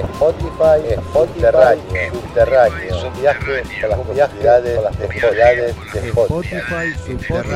Spotify, 0.00 0.92
Spotify, 0.92 2.10
subterráneo, 2.12 3.12
viaje 3.20 3.62
por 3.80 3.90
las 3.90 3.98
profundidades, 3.98 4.82
las 4.82 4.96
profundidades 4.96 5.76
de 5.92 6.08
Spotify, 6.08 6.94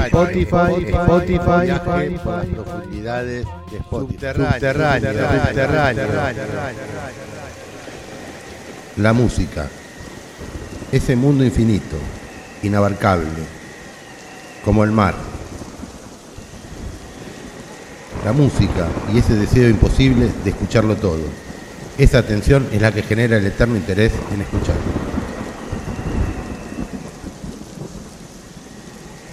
Spotify, 0.02 0.86
Spotify, 0.86 1.64
viaje 1.64 2.18
por 2.22 2.32
las 2.36 2.46
profundidades 2.46 3.46
de 3.70 3.76
Spotify, 3.76 4.26
subterráneo, 4.34 5.12
subterráneo. 5.12 6.06
La 8.96 9.12
música, 9.12 9.68
ese 10.92 11.16
mundo 11.16 11.44
infinito, 11.44 11.96
inabarcable, 12.62 13.28
como 14.64 14.84
el 14.84 14.90
mar. 14.90 15.14
La 18.24 18.32
música 18.32 18.86
y 19.14 19.18
ese 19.18 19.34
deseo 19.34 19.68
imposible 19.70 20.30
de 20.44 20.50
escucharlo 20.50 20.96
todo. 20.96 21.49
Esa 22.00 22.16
atención 22.20 22.66
es 22.72 22.80
la 22.80 22.92
que 22.92 23.02
genera 23.02 23.36
el 23.36 23.44
eterno 23.44 23.76
interés 23.76 24.10
en 24.32 24.40
escucharlo. 24.40 24.80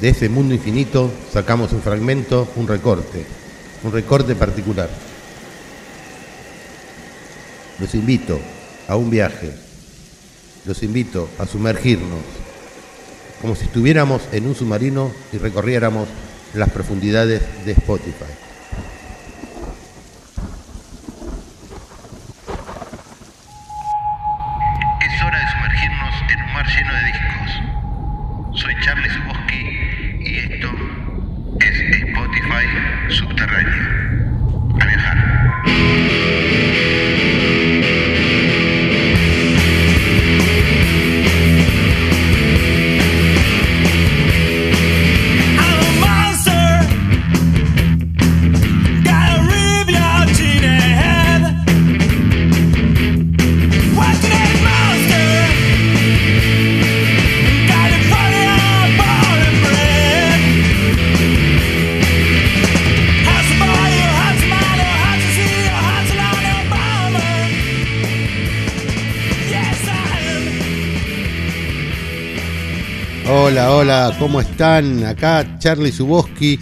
De 0.01 0.09
ese 0.09 0.27
mundo 0.27 0.53
infinito 0.53 1.09
sacamos 1.31 1.71
un 1.71 1.81
fragmento, 1.81 2.45
un 2.57 2.67
recorte, 2.67 3.25
un 3.83 3.93
recorte 3.93 4.35
particular. 4.35 4.89
Los 7.79 7.95
invito 7.95 8.37
a 8.89 8.97
un 8.97 9.09
viaje, 9.09 9.53
los 10.65 10.83
invito 10.83 11.29
a 11.39 11.45
sumergirnos, 11.45 12.19
como 13.41 13.55
si 13.55 13.63
estuviéramos 13.63 14.23
en 14.33 14.45
un 14.45 14.55
submarino 14.55 15.13
y 15.31 15.37
recorriéramos 15.37 16.09
las 16.53 16.69
profundidades 16.69 17.43
de 17.65 17.71
Spotify. 17.71 18.46
Hola, 73.57 73.75
hola, 73.75 74.15
¿cómo 74.19 74.39
están? 74.39 75.03
Acá 75.03 75.57
Charlie 75.57 75.91
Suboski, 75.91 76.59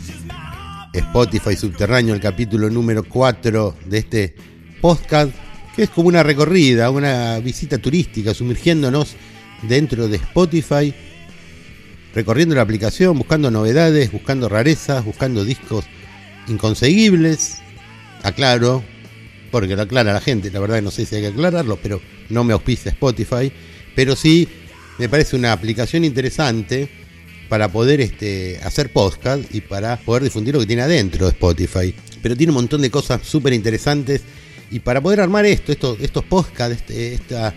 Spotify 0.93 1.53
Subterráneo, 1.53 2.13
el 2.15 2.21
capítulo 2.21 2.69
número 2.69 3.03
4 3.03 3.75
de 3.85 3.97
este 3.97 4.35
podcast, 4.79 5.33
que 5.75 5.83
es 5.83 5.89
como 5.89 6.07
una 6.07 6.23
recorrida, 6.23 6.89
una 6.91 7.37
visita 7.39 7.79
turística, 7.79 8.33
sumergiéndonos 8.33 9.17
dentro 9.63 10.07
de 10.07 10.15
Spotify, 10.15 10.93
recorriendo 12.13 12.55
la 12.55 12.61
aplicación, 12.61 13.17
buscando 13.17 13.51
novedades, 13.51 14.13
buscando 14.13 14.47
rarezas, 14.47 15.03
buscando 15.03 15.43
discos 15.43 15.83
inconseguibles. 16.47 17.57
Aclaro, 18.23 18.85
porque 19.51 19.75
lo 19.75 19.81
aclara 19.81 20.13
la 20.13 20.21
gente, 20.21 20.49
la 20.49 20.61
verdad 20.61 20.77
que 20.77 20.83
no 20.83 20.91
sé 20.91 21.05
si 21.05 21.15
hay 21.15 21.23
que 21.23 21.27
aclararlo, 21.27 21.75
pero 21.75 21.99
no 22.29 22.45
me 22.45 22.53
auspicia 22.53 22.91
Spotify, 22.91 23.51
pero 23.97 24.15
sí 24.15 24.47
me 24.97 25.09
parece 25.09 25.35
una 25.35 25.51
aplicación 25.51 26.03
interesante 26.03 26.89
para 27.49 27.71
poder 27.71 28.01
este, 28.01 28.59
hacer 28.63 28.91
podcast 28.91 29.53
y 29.53 29.61
para 29.61 29.97
poder 29.97 30.23
difundir 30.23 30.53
lo 30.53 30.59
que 30.61 30.65
tiene 30.65 30.81
adentro 30.81 31.25
de 31.25 31.31
Spotify. 31.31 31.93
Pero 32.21 32.35
tiene 32.35 32.51
un 32.51 32.55
montón 32.55 32.81
de 32.81 32.89
cosas 32.89 33.21
súper 33.23 33.53
interesantes 33.53 34.21
y 34.71 34.79
para 34.79 35.01
poder 35.01 35.21
armar 35.21 35.45
esto, 35.45 35.71
esto 35.71 35.97
estos 35.99 36.23
podcasts, 36.23 36.81
este, 36.81 37.13
esta, 37.13 37.53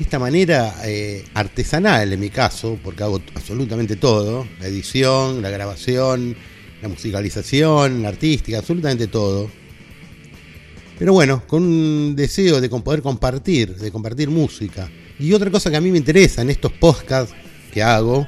esta 0.00 0.18
manera 0.18 0.74
eh, 0.84 1.24
artesanal 1.34 2.12
en 2.12 2.20
mi 2.20 2.30
caso, 2.30 2.78
porque 2.82 3.04
hago 3.04 3.20
absolutamente 3.34 3.96
todo, 3.96 4.46
la 4.60 4.66
edición, 4.66 5.40
la 5.40 5.50
grabación, 5.50 6.36
la 6.82 6.88
musicalización, 6.88 8.02
la 8.02 8.08
artística, 8.08 8.58
absolutamente 8.58 9.06
todo. 9.06 9.50
Pero 10.98 11.12
bueno, 11.12 11.44
con 11.46 11.62
un 11.62 12.16
deseo 12.16 12.60
de 12.60 12.68
poder 12.68 13.02
compartir, 13.02 13.76
de 13.76 13.92
compartir 13.92 14.30
música. 14.30 14.90
Y 15.18 15.32
otra 15.32 15.50
cosa 15.50 15.70
que 15.70 15.76
a 15.76 15.80
mí 15.80 15.90
me 15.90 15.98
interesa 15.98 16.42
en 16.42 16.50
estos 16.50 16.72
podcasts 16.72 17.34
que 17.72 17.82
hago 17.82 18.26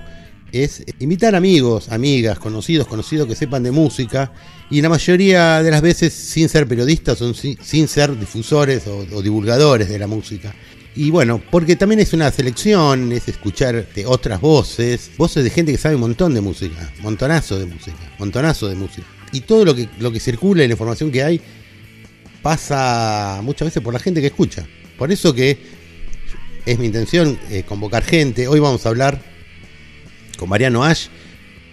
es 0.53 0.83
invitar 0.99 1.34
amigos, 1.34 1.89
amigas, 1.91 2.39
conocidos, 2.39 2.87
conocidos 2.87 3.28
que 3.28 3.37
sepan 3.37 3.62
de 3.62 3.71
música 3.71 4.33
y 4.71 4.83
la 4.83 4.89
mayoría 4.89 5.62
de 5.62 5.71
las 5.71 5.83
veces 5.83 6.12
sin 6.12 6.49
ser 6.49 6.67
periodistas 6.67 7.21
o 7.23 7.33
sin, 7.34 7.89
ser 7.89 8.19
difusores 8.19 8.87
o, 8.87 9.23
divulgadores 9.23 9.89
de 9.89 9.99
la 9.99 10.06
música. 10.06 10.55
Y 10.97 11.11
bueno, 11.11 11.41
porque 11.51 11.77
también 11.77 12.01
es 12.01 12.12
una 12.12 12.31
selección, 12.33 13.12
es 13.12 13.28
escuchar 13.28 13.87
otras 14.07 14.41
voces, 14.41 15.11
voces 15.17 15.45
de 15.45 15.51
gente 15.51 15.71
que 15.71 15.78
sabe 15.78 15.95
un 15.95 16.01
montón 16.01 16.34
de 16.34 16.41
música, 16.41 16.93
montonazo 17.01 17.59
de 17.59 17.67
música, 17.67 17.99
montonazo 18.19 18.69
de 18.69 18.75
música. 18.75 19.07
Y 19.33 19.43
todo 19.43 19.65
lo 19.65 19.75
que, 19.75 19.89
lo 20.01 20.11
que 20.11 20.19
circula 20.19 20.65
y 20.65 20.67
la 20.67 20.72
información 20.72 21.12
que 21.12 21.22
hay 21.22 21.41
pasa 22.43 23.41
muchas 23.45 23.67
veces 23.67 23.83
por 23.83 23.95
la 23.95 24.01
gente 24.01 24.21
que 24.21 24.28
escucha. 24.28 24.67
Por 24.99 25.12
eso 25.12 25.33
que 25.33 25.79
es 26.66 26.78
mi 26.78 26.87
intención 26.87 27.38
eh, 27.50 27.65
convocar 27.66 28.03
gente. 28.04 28.48
Hoy 28.48 28.60
vamos 28.60 28.84
a 28.87 28.91
hablar 28.91 29.21
con 30.38 30.48
Mariano 30.48 30.84
Ash, 30.84 31.09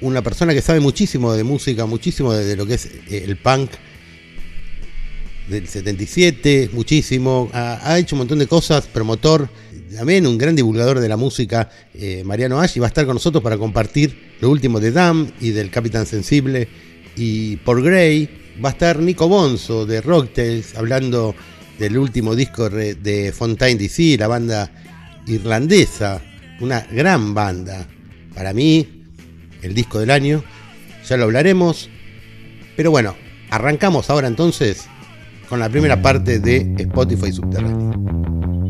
una 0.02 0.22
persona 0.22 0.54
que 0.54 0.62
sabe 0.62 0.80
muchísimo 0.80 1.34
de 1.34 1.44
música, 1.44 1.86
muchísimo 1.86 2.34
de, 2.34 2.56
lo 2.56 2.66
que 2.66 2.76
es 2.76 2.86
eh, 2.86 3.24
el 3.26 3.38
punk 3.38 3.72
del 5.50 5.68
77, 5.68 6.72
muchísimo. 6.74 7.50
Ha, 7.54 7.92
ha 7.92 8.00
hecho 8.00 8.16
un 8.16 8.20
montón 8.20 8.40
de 8.40 8.48
cosas, 8.48 8.88
promotor, 8.88 9.50
también 9.96 10.28
un 10.28 10.38
gran 10.38 10.56
divulgador 10.56 11.00
de 11.00 11.10
la 11.10 11.18
música, 11.18 11.70
eh, 11.94 12.24
Mariano 12.26 12.60
Ash, 12.60 12.76
y 12.76 12.80
va 12.80 12.88
a 12.88 12.90
estar 12.90 13.06
con 13.06 13.16
nosotros 13.16 13.44
para 13.44 13.58
compartir 13.58 14.36
lo 14.42 14.50
último 14.50 14.80
de 14.80 14.92
Dam 14.92 15.32
y 15.40 15.52
del 15.52 15.70
Capitán 15.72 16.06
Sensible. 16.06 16.68
Y 17.16 17.58
por 17.58 17.82
Grey 17.82 18.30
va 18.64 18.70
a 18.70 18.72
estar 18.74 19.00
Nico 19.00 19.28
Bonzo 19.28 19.86
de 19.86 20.02
Rocktails 20.02 20.76
hablando 20.76 21.34
del 21.80 21.98
último 21.98 22.36
disco 22.36 22.70
de 22.70 23.34
Fontaine 23.36 23.80
DC, 23.80 24.18
la 24.18 24.28
banda 24.28 24.72
irlandesa, 25.28 26.22
una 26.60 26.82
gran 26.92 27.34
banda. 27.34 27.88
Para 28.34 28.54
mí, 28.54 29.06
el 29.62 29.74
disco 29.74 30.00
del 30.00 30.12
año, 30.12 30.44
ya 31.08 31.18
lo 31.18 31.26
hablaremos. 31.26 31.90
Pero 32.76 32.92
bueno, 32.92 33.16
arrancamos 33.50 34.10
ahora 34.10 34.28
entonces 34.28 34.88
con 35.50 35.60
la 35.60 35.70
primera 35.70 36.02
parte 36.02 36.40
de 36.40 36.76
Spotify 36.78 37.32
Subterráneo. 37.32 38.67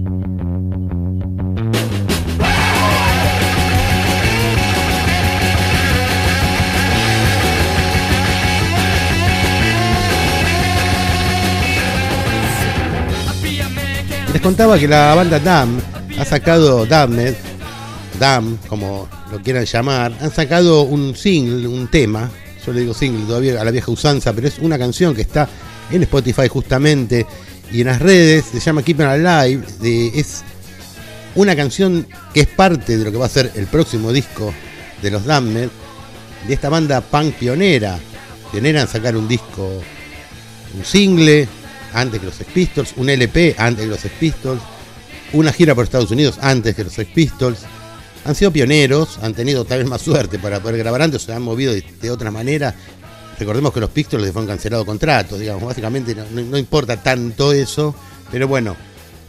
Les 14.34 14.42
contaba 14.42 14.78
que 14.78 14.88
la 14.88 15.16
banda 15.16 15.40
Dam 15.40 15.80
ha 16.20 16.26
sacado 16.26 16.86
Damned, 16.86 17.36
Dam, 18.20 18.58
como 18.68 19.08
lo 19.32 19.42
quieran 19.42 19.66
llamar, 19.66 20.14
han 20.22 20.32
sacado 20.32 20.84
un 20.84 21.16
single, 21.16 21.68
un 21.68 21.88
tema, 21.88 22.30
yo 22.66 22.74
le 22.74 22.82
digo 22.82 22.94
single 22.94 23.26
todavía 23.26 23.60
a 23.60 23.64
la 23.64 23.72
vieja 23.72 23.92
usanza, 23.92 24.34
pero 24.34 24.48
es 24.48 24.60
una 24.60 24.78
canción 24.78 25.16
que 25.16 25.22
está 25.22 25.48
en 25.92 26.04
Spotify 26.04 26.48
justamente 26.48 27.26
y 27.72 27.82
en 27.82 27.88
las 27.88 28.00
redes, 28.02 28.46
se 28.52 28.60
llama 28.60 28.84
Keep 28.84 29.00
It 29.00 29.06
Alive, 29.06 29.64
de- 29.80 30.08
es 30.20 30.44
una 31.36 31.56
canción 31.56 32.08
que 32.34 32.42
es 32.42 32.48
parte 32.48 32.98
de 32.98 33.06
lo 33.06 33.12
que 33.12 33.18
va 33.18 33.26
a 33.26 33.30
ser 33.30 33.52
el 33.56 33.68
próximo 33.68 34.12
disco 34.12 34.54
de 35.02 35.12
los 35.12 35.26
Damned, 35.26 35.70
de 36.48 36.54
esta 36.54 36.70
banda 36.70 37.02
punk 37.02 37.34
pionera, 37.36 37.98
pionera 38.52 38.82
en 38.82 38.88
sacar 38.88 39.16
un 39.18 39.28
disco, 39.28 39.82
un 40.76 40.86
single 40.86 41.48
antes 42.00 42.20
que 42.20 42.26
los 42.26 42.36
Sex 42.36 42.52
Pistols, 42.52 42.94
un 42.98 43.10
LP 43.10 43.56
antes 43.58 43.86
que 43.86 43.90
los 43.90 44.00
Sex 44.00 44.14
Pistols, 44.20 44.62
una 45.34 45.52
gira 45.52 45.76
por 45.76 45.84
Estados 45.84 46.12
Unidos 46.12 46.38
antes 46.42 46.76
que 46.76 46.84
los 46.84 46.94
Sex 46.94 47.12
Pistols. 47.12 47.60
Han 48.26 48.36
sido 48.36 48.52
pioneros, 48.52 49.20
han 49.22 49.34
tenido 49.34 49.64
tal 49.64 49.80
vez 49.80 49.88
más 49.88 50.02
suerte 50.02 50.38
para 50.38 50.60
poder 50.60 50.78
grabar 50.78 51.02
antes, 51.02 51.22
se 51.22 51.34
han 51.34 51.42
movido 51.42 51.74
de, 51.74 51.84
de 52.02 52.12
otra 52.12 52.30
manera. 52.30 52.76
Recordemos 53.40 53.72
que 53.72 53.80
los 53.80 53.90
Pistols 53.90 54.24
les 54.24 54.32
fueron 54.32 54.48
cancelados 54.48 54.86
contratos, 54.86 55.40
digamos, 55.40 55.64
básicamente 55.64 56.16
no, 56.16 56.58
importa 56.58 57.02
tanto 57.02 57.54
eso, 57.54 57.96
pero 58.32 58.48
bueno, 58.48 58.76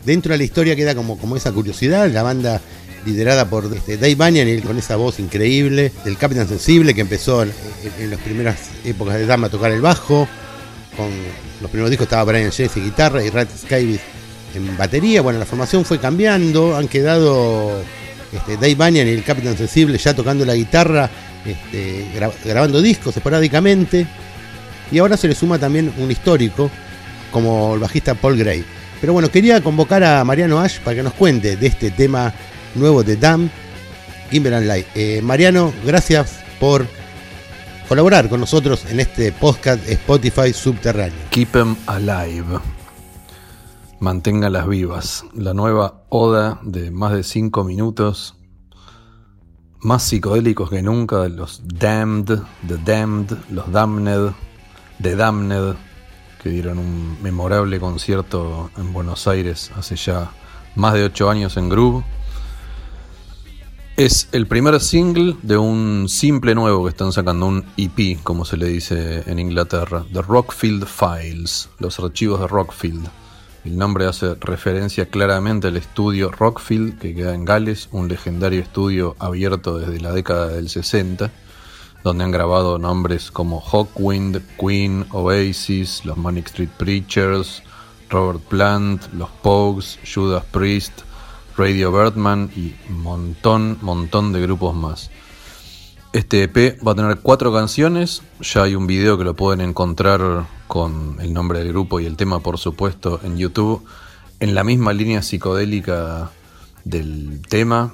dentro 0.04 0.32
de 0.32 0.38
la 0.38 0.44
historia 0.44 0.74
queda 0.74 0.94
como, 0.94 1.18
como 1.18 1.36
esa 1.36 1.52
curiosidad, 1.52 2.10
la 2.10 2.22
banda 2.22 2.60
liderada 3.04 3.48
por 3.48 3.72
este, 3.72 3.96
Dave 3.96 4.14
Banyan 4.14 4.48
y 4.48 4.60
con 4.60 4.78
esa 4.78 4.96
voz 4.96 5.20
increíble 5.20 5.92
del 6.04 6.16
Capitán 6.16 6.48
Sensible 6.48 6.94
que 6.94 7.02
empezó 7.02 7.42
en 7.42 8.10
las 8.10 8.20
primeras 8.20 8.56
épocas 8.84 9.14
de 9.14 9.26
Dama 9.26 9.46
a 9.46 9.50
tocar 9.50 9.70
el 9.70 9.80
bajo, 9.80 10.26
con 10.98 11.08
los 11.62 11.70
primeros 11.70 11.90
discos 11.90 12.06
estaba 12.06 12.24
Brian 12.24 12.50
Jess 12.50 12.76
en 12.76 12.84
guitarra 12.84 13.24
y 13.24 13.30
Rat 13.30 13.48
Skyvis 13.56 14.00
en 14.54 14.76
batería, 14.76 15.22
bueno 15.22 15.38
la 15.38 15.46
formación 15.46 15.84
fue 15.84 15.98
cambiando, 15.98 16.76
han 16.76 16.88
quedado 16.88 17.80
este, 18.32 18.56
Dave 18.56 18.74
Banyan 18.74 19.06
y 19.06 19.12
el 19.12 19.22
Capitán 19.22 19.56
Sensible 19.56 19.96
ya 19.96 20.12
tocando 20.12 20.44
la 20.44 20.56
guitarra, 20.56 21.08
este, 21.46 22.10
gra 22.14 22.32
grabando 22.44 22.82
discos 22.82 23.16
esporádicamente 23.16 24.06
y 24.90 24.98
ahora 24.98 25.16
se 25.16 25.28
le 25.28 25.34
suma 25.36 25.58
también 25.58 25.92
un 25.98 26.10
histórico 26.10 26.68
como 27.30 27.74
el 27.74 27.80
bajista 27.80 28.14
Paul 28.14 28.36
Gray. 28.36 28.64
Pero 29.00 29.12
bueno, 29.12 29.30
quería 29.30 29.60
convocar 29.60 30.02
a 30.02 30.24
Mariano 30.24 30.58
Ash 30.58 30.80
para 30.80 30.96
que 30.96 31.02
nos 31.02 31.12
cuente 31.12 31.56
de 31.56 31.66
este 31.66 31.90
tema 31.92 32.34
nuevo 32.74 33.04
de 33.04 33.16
Dam, 33.16 33.48
Kimberland 34.30 34.66
Light. 34.66 34.86
Eh, 34.96 35.20
Mariano, 35.22 35.72
gracias 35.84 36.40
por 36.58 36.86
colaborar 37.88 38.28
con 38.28 38.40
nosotros 38.40 38.84
en 38.90 39.00
este 39.00 39.32
podcast 39.32 39.88
Spotify 39.88 40.52
Subterráneo. 40.52 41.18
Keep 41.30 41.56
'em 41.56 41.76
alive. 41.86 42.60
Manténgalas 43.98 44.68
vivas. 44.68 45.24
La 45.34 45.54
nueva 45.54 46.04
oda 46.10 46.60
de 46.62 46.90
más 46.90 47.14
de 47.14 47.22
5 47.22 47.64
minutos. 47.64 48.36
Más 49.80 50.02
psicodélicos 50.02 50.68
que 50.68 50.82
nunca 50.82 51.22
de 51.22 51.30
los 51.30 51.62
Damned, 51.64 52.42
The 52.66 52.76
Damned, 52.84 53.36
los 53.50 53.72
Damned, 53.72 54.32
The 55.00 55.16
Damned, 55.16 55.76
que 56.42 56.50
dieron 56.50 56.78
un 56.78 57.16
memorable 57.22 57.80
concierto 57.80 58.70
en 58.76 58.92
Buenos 58.92 59.26
Aires 59.26 59.70
hace 59.76 59.96
ya 59.96 60.30
más 60.74 60.92
de 60.92 61.04
8 61.04 61.30
años 61.30 61.56
en 61.56 61.70
Groove. 61.70 62.04
Es 63.98 64.28
el 64.30 64.46
primer 64.46 64.78
single 64.78 65.34
de 65.42 65.58
un 65.58 66.08
simple 66.08 66.54
nuevo 66.54 66.84
que 66.84 66.90
están 66.90 67.10
sacando, 67.10 67.46
un 67.46 67.64
EP, 67.76 68.22
como 68.22 68.44
se 68.44 68.56
le 68.56 68.66
dice 68.66 69.24
en 69.26 69.40
Inglaterra, 69.40 70.04
The 70.12 70.22
Rockfield 70.22 70.86
Files, 70.86 71.68
los 71.80 71.98
archivos 71.98 72.38
de 72.38 72.46
Rockfield. 72.46 73.08
El 73.64 73.76
nombre 73.76 74.06
hace 74.06 74.36
referencia 74.36 75.06
claramente 75.06 75.66
al 75.66 75.76
estudio 75.76 76.30
Rockfield, 76.30 77.00
que 77.00 77.12
queda 77.12 77.34
en 77.34 77.44
Gales, 77.44 77.88
un 77.90 78.06
legendario 78.06 78.60
estudio 78.60 79.16
abierto 79.18 79.80
desde 79.80 80.00
la 80.00 80.12
década 80.12 80.46
del 80.46 80.68
60, 80.68 81.32
donde 82.04 82.22
han 82.22 82.30
grabado 82.30 82.78
nombres 82.78 83.32
como 83.32 83.60
Hawkwind, 83.60 84.40
Queen, 84.60 85.06
Oasis, 85.10 86.04
los 86.04 86.16
Manic 86.16 86.46
Street 86.46 86.70
Preachers, 86.78 87.64
Robert 88.10 88.42
Plant, 88.42 89.12
los 89.12 89.30
Pogues, 89.42 89.98
Judas 90.04 90.44
Priest, 90.52 91.00
Radio 91.58 91.90
Birdman 91.90 92.52
y 92.54 92.72
montón, 92.88 93.78
montón 93.82 94.32
de 94.32 94.40
grupos 94.40 94.76
más. 94.76 95.10
Este 96.12 96.44
EP 96.44 96.78
va 96.86 96.92
a 96.92 96.94
tener 96.94 97.18
cuatro 97.18 97.52
canciones, 97.52 98.22
ya 98.40 98.62
hay 98.62 98.76
un 98.76 98.86
video 98.86 99.18
que 99.18 99.24
lo 99.24 99.34
pueden 99.34 99.60
encontrar 99.60 100.46
con 100.68 101.16
el 101.20 101.34
nombre 101.34 101.58
del 101.58 101.70
grupo 101.70 101.98
y 101.98 102.06
el 102.06 102.16
tema 102.16 102.38
por 102.38 102.58
supuesto 102.58 103.18
en 103.24 103.38
YouTube, 103.38 103.84
en 104.38 104.54
la 104.54 104.62
misma 104.62 104.92
línea 104.92 105.20
psicodélica 105.20 106.30
del 106.84 107.42
tema, 107.48 107.92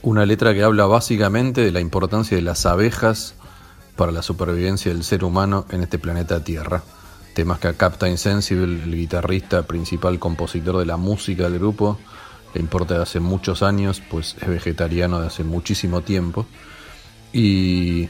una 0.00 0.24
letra 0.24 0.54
que 0.54 0.62
habla 0.62 0.86
básicamente 0.86 1.60
de 1.60 1.70
la 1.70 1.80
importancia 1.80 2.34
de 2.34 2.42
las 2.42 2.64
abejas 2.64 3.34
para 3.94 4.10
la 4.10 4.22
supervivencia 4.22 4.90
del 4.90 5.04
ser 5.04 5.22
humano 5.22 5.66
en 5.68 5.82
este 5.82 5.98
planeta 5.98 6.42
Tierra. 6.42 6.82
Temas 7.34 7.58
que 7.58 7.68
a 7.68 7.74
Captain 7.74 8.16
Sensible, 8.16 8.82
el 8.82 8.96
guitarrista 8.96 9.64
principal 9.64 10.18
compositor 10.18 10.78
de 10.78 10.86
la 10.86 10.96
música 10.96 11.42
del 11.42 11.58
grupo, 11.58 11.98
le 12.54 12.60
importa 12.60 12.94
de 12.94 13.02
hace 13.02 13.20
muchos 13.20 13.62
años, 13.62 14.02
pues 14.10 14.36
es 14.40 14.48
vegetariano 14.48 15.20
de 15.20 15.26
hace 15.26 15.44
muchísimo 15.44 16.02
tiempo. 16.02 16.46
Y 17.32 18.08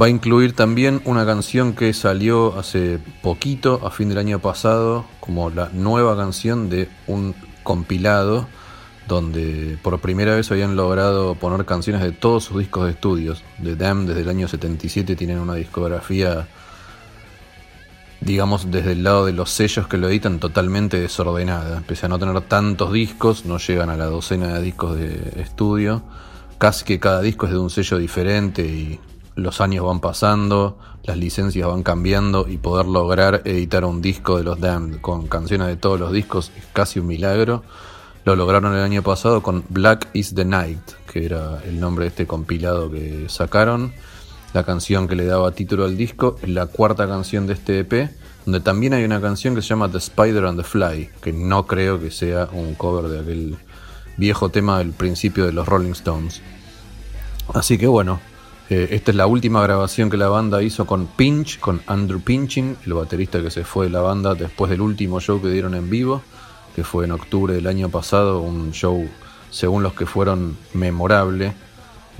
va 0.00 0.06
a 0.06 0.08
incluir 0.08 0.54
también 0.54 1.00
una 1.04 1.24
canción 1.24 1.74
que 1.74 1.92
salió 1.92 2.58
hace 2.58 2.98
poquito, 3.22 3.80
a 3.86 3.90
fin 3.90 4.08
del 4.08 4.18
año 4.18 4.38
pasado, 4.40 5.06
como 5.20 5.50
la 5.50 5.70
nueva 5.72 6.16
canción 6.16 6.68
de 6.68 6.88
un 7.06 7.34
compilado 7.62 8.46
donde 9.08 9.78
por 9.82 9.98
primera 10.00 10.36
vez 10.36 10.50
habían 10.52 10.76
logrado 10.76 11.34
poner 11.34 11.64
canciones 11.64 12.02
de 12.02 12.12
todos 12.12 12.44
sus 12.44 12.58
discos 12.58 12.84
de 12.84 12.90
estudios. 12.92 13.42
The 13.62 13.74
Dam 13.74 14.06
desde 14.06 14.20
el 14.20 14.28
año 14.28 14.46
77 14.46 15.16
tienen 15.16 15.38
una 15.38 15.54
discografía, 15.54 16.46
digamos, 18.20 18.70
desde 18.70 18.92
el 18.92 19.04
lado 19.04 19.26
de 19.26 19.32
los 19.32 19.50
sellos 19.50 19.86
que 19.86 19.96
lo 19.96 20.08
editan 20.08 20.38
totalmente 20.38 21.00
desordenada. 21.00 21.82
Pese 21.86 22.06
a 22.06 22.08
no 22.08 22.18
tener 22.18 22.40
tantos 22.42 22.92
discos, 22.92 23.44
no 23.44 23.58
llegan 23.58 23.90
a 23.90 23.96
la 23.96 24.06
docena 24.06 24.54
de 24.54 24.62
discos 24.62 24.96
de 24.96 25.40
estudio. 25.40 26.02
Casi 26.58 26.84
que 26.84 26.98
cada 26.98 27.20
disco 27.20 27.46
es 27.46 27.52
de 27.52 27.58
un 27.58 27.70
sello 27.70 27.98
diferente 27.98 28.62
y 28.62 29.00
los 29.36 29.60
años 29.60 29.86
van 29.86 30.00
pasando, 30.00 30.78
las 31.04 31.16
licencias 31.16 31.68
van 31.68 31.84
cambiando 31.84 32.48
y 32.48 32.56
poder 32.56 32.86
lograr 32.86 33.42
editar 33.44 33.84
un 33.84 34.02
disco 34.02 34.36
de 34.36 34.42
los 34.42 34.58
Damned 34.58 35.00
con 35.00 35.28
canciones 35.28 35.68
de 35.68 35.76
todos 35.76 36.00
los 36.00 36.12
discos 36.12 36.50
es 36.56 36.64
casi 36.72 36.98
un 36.98 37.06
milagro. 37.06 37.62
Lo 38.24 38.34
lograron 38.34 38.74
el 38.74 38.82
año 38.82 39.02
pasado 39.02 39.42
con 39.42 39.64
Black 39.68 40.08
is 40.12 40.34
the 40.34 40.44
Night, 40.44 40.80
que 41.10 41.24
era 41.24 41.62
el 41.64 41.78
nombre 41.78 42.04
de 42.04 42.08
este 42.08 42.26
compilado 42.26 42.90
que 42.90 43.26
sacaron. 43.28 43.92
La 44.54 44.64
canción 44.64 45.08
que 45.08 45.14
le 45.14 45.26
daba 45.26 45.52
título 45.52 45.84
al 45.84 45.96
disco 45.96 46.36
la 46.42 46.66
cuarta 46.66 47.06
canción 47.06 47.46
de 47.46 47.52
este 47.52 47.80
EP, 47.80 48.10
donde 48.46 48.60
también 48.60 48.94
hay 48.94 49.04
una 49.04 49.20
canción 49.20 49.54
que 49.54 49.60
se 49.60 49.68
llama 49.68 49.90
The 49.90 49.98
Spider 49.98 50.46
and 50.46 50.58
the 50.58 50.64
Fly, 50.64 51.10
que 51.20 51.32
no 51.32 51.66
creo 51.66 52.00
que 52.00 52.10
sea 52.10 52.48
un 52.52 52.74
cover 52.74 53.10
de 53.10 53.20
aquel 53.20 53.56
viejo 54.16 54.48
tema 54.48 54.78
del 54.78 54.92
principio 54.92 55.44
de 55.44 55.52
los 55.52 55.68
Rolling 55.68 55.92
Stones. 55.92 56.40
Así 57.52 57.76
que 57.76 57.86
bueno, 57.86 58.20
eh, 58.70 58.88
esta 58.92 59.10
es 59.10 59.16
la 59.16 59.26
última 59.26 59.62
grabación 59.62 60.10
que 60.10 60.16
la 60.16 60.28
banda 60.28 60.62
hizo 60.62 60.86
con 60.86 61.06
Pinch, 61.06 61.58
con 61.60 61.80
Andrew 61.86 62.20
Pinching, 62.20 62.76
el 62.84 62.94
baterista 62.94 63.42
que 63.42 63.50
se 63.50 63.64
fue 63.64 63.86
de 63.86 63.92
la 63.92 64.00
banda 64.00 64.34
después 64.34 64.70
del 64.70 64.80
último 64.80 65.20
show 65.20 65.40
que 65.40 65.48
dieron 65.48 65.74
en 65.74 65.88
vivo, 65.88 66.22
que 66.74 66.84
fue 66.84 67.04
en 67.04 67.12
octubre 67.12 67.54
del 67.54 67.66
año 67.66 67.88
pasado, 67.88 68.40
un 68.40 68.72
show 68.72 69.08
según 69.50 69.82
los 69.82 69.94
que 69.94 70.06
fueron 70.06 70.56
memorable, 70.74 71.54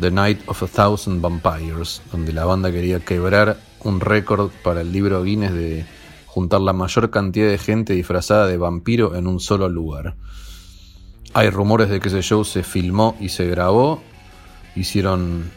The 0.01 0.11
Night 0.11 0.41
of 0.47 0.63
a 0.63 0.67
Thousand 0.67 1.21
Vampires, 1.21 2.03
donde 2.13 2.33
la 2.33 2.45
banda 2.45 2.71
quería 2.71 3.01
quebrar 3.01 3.59
un 3.81 4.01
récord 4.01 4.51
para 4.63 4.83
el 4.83 4.93
libro 4.93 5.23
Guinness 5.23 5.53
de 5.53 5.87
juntar 6.27 6.61
la 6.61 6.73
mayor 6.73 7.11
cantidad 7.11 7.49
de 7.49 7.59
gente 7.59 7.95
disfrazada 7.95 8.47
de 8.47 8.57
vampiro 8.57 9.17
en 9.17 9.27
un 9.27 9.41
solo 9.41 9.69
lugar. 9.69 10.15
Hay 11.35 11.51
rumores 11.51 11.89
de 11.89 11.99
que 11.99 12.09
ese 12.09 12.23
show 12.23 12.45
se 12.45 12.63
filmó 12.63 13.17
y 13.21 13.31
se 13.31 13.47
grabó, 13.49 14.01
hicieron 14.77 15.51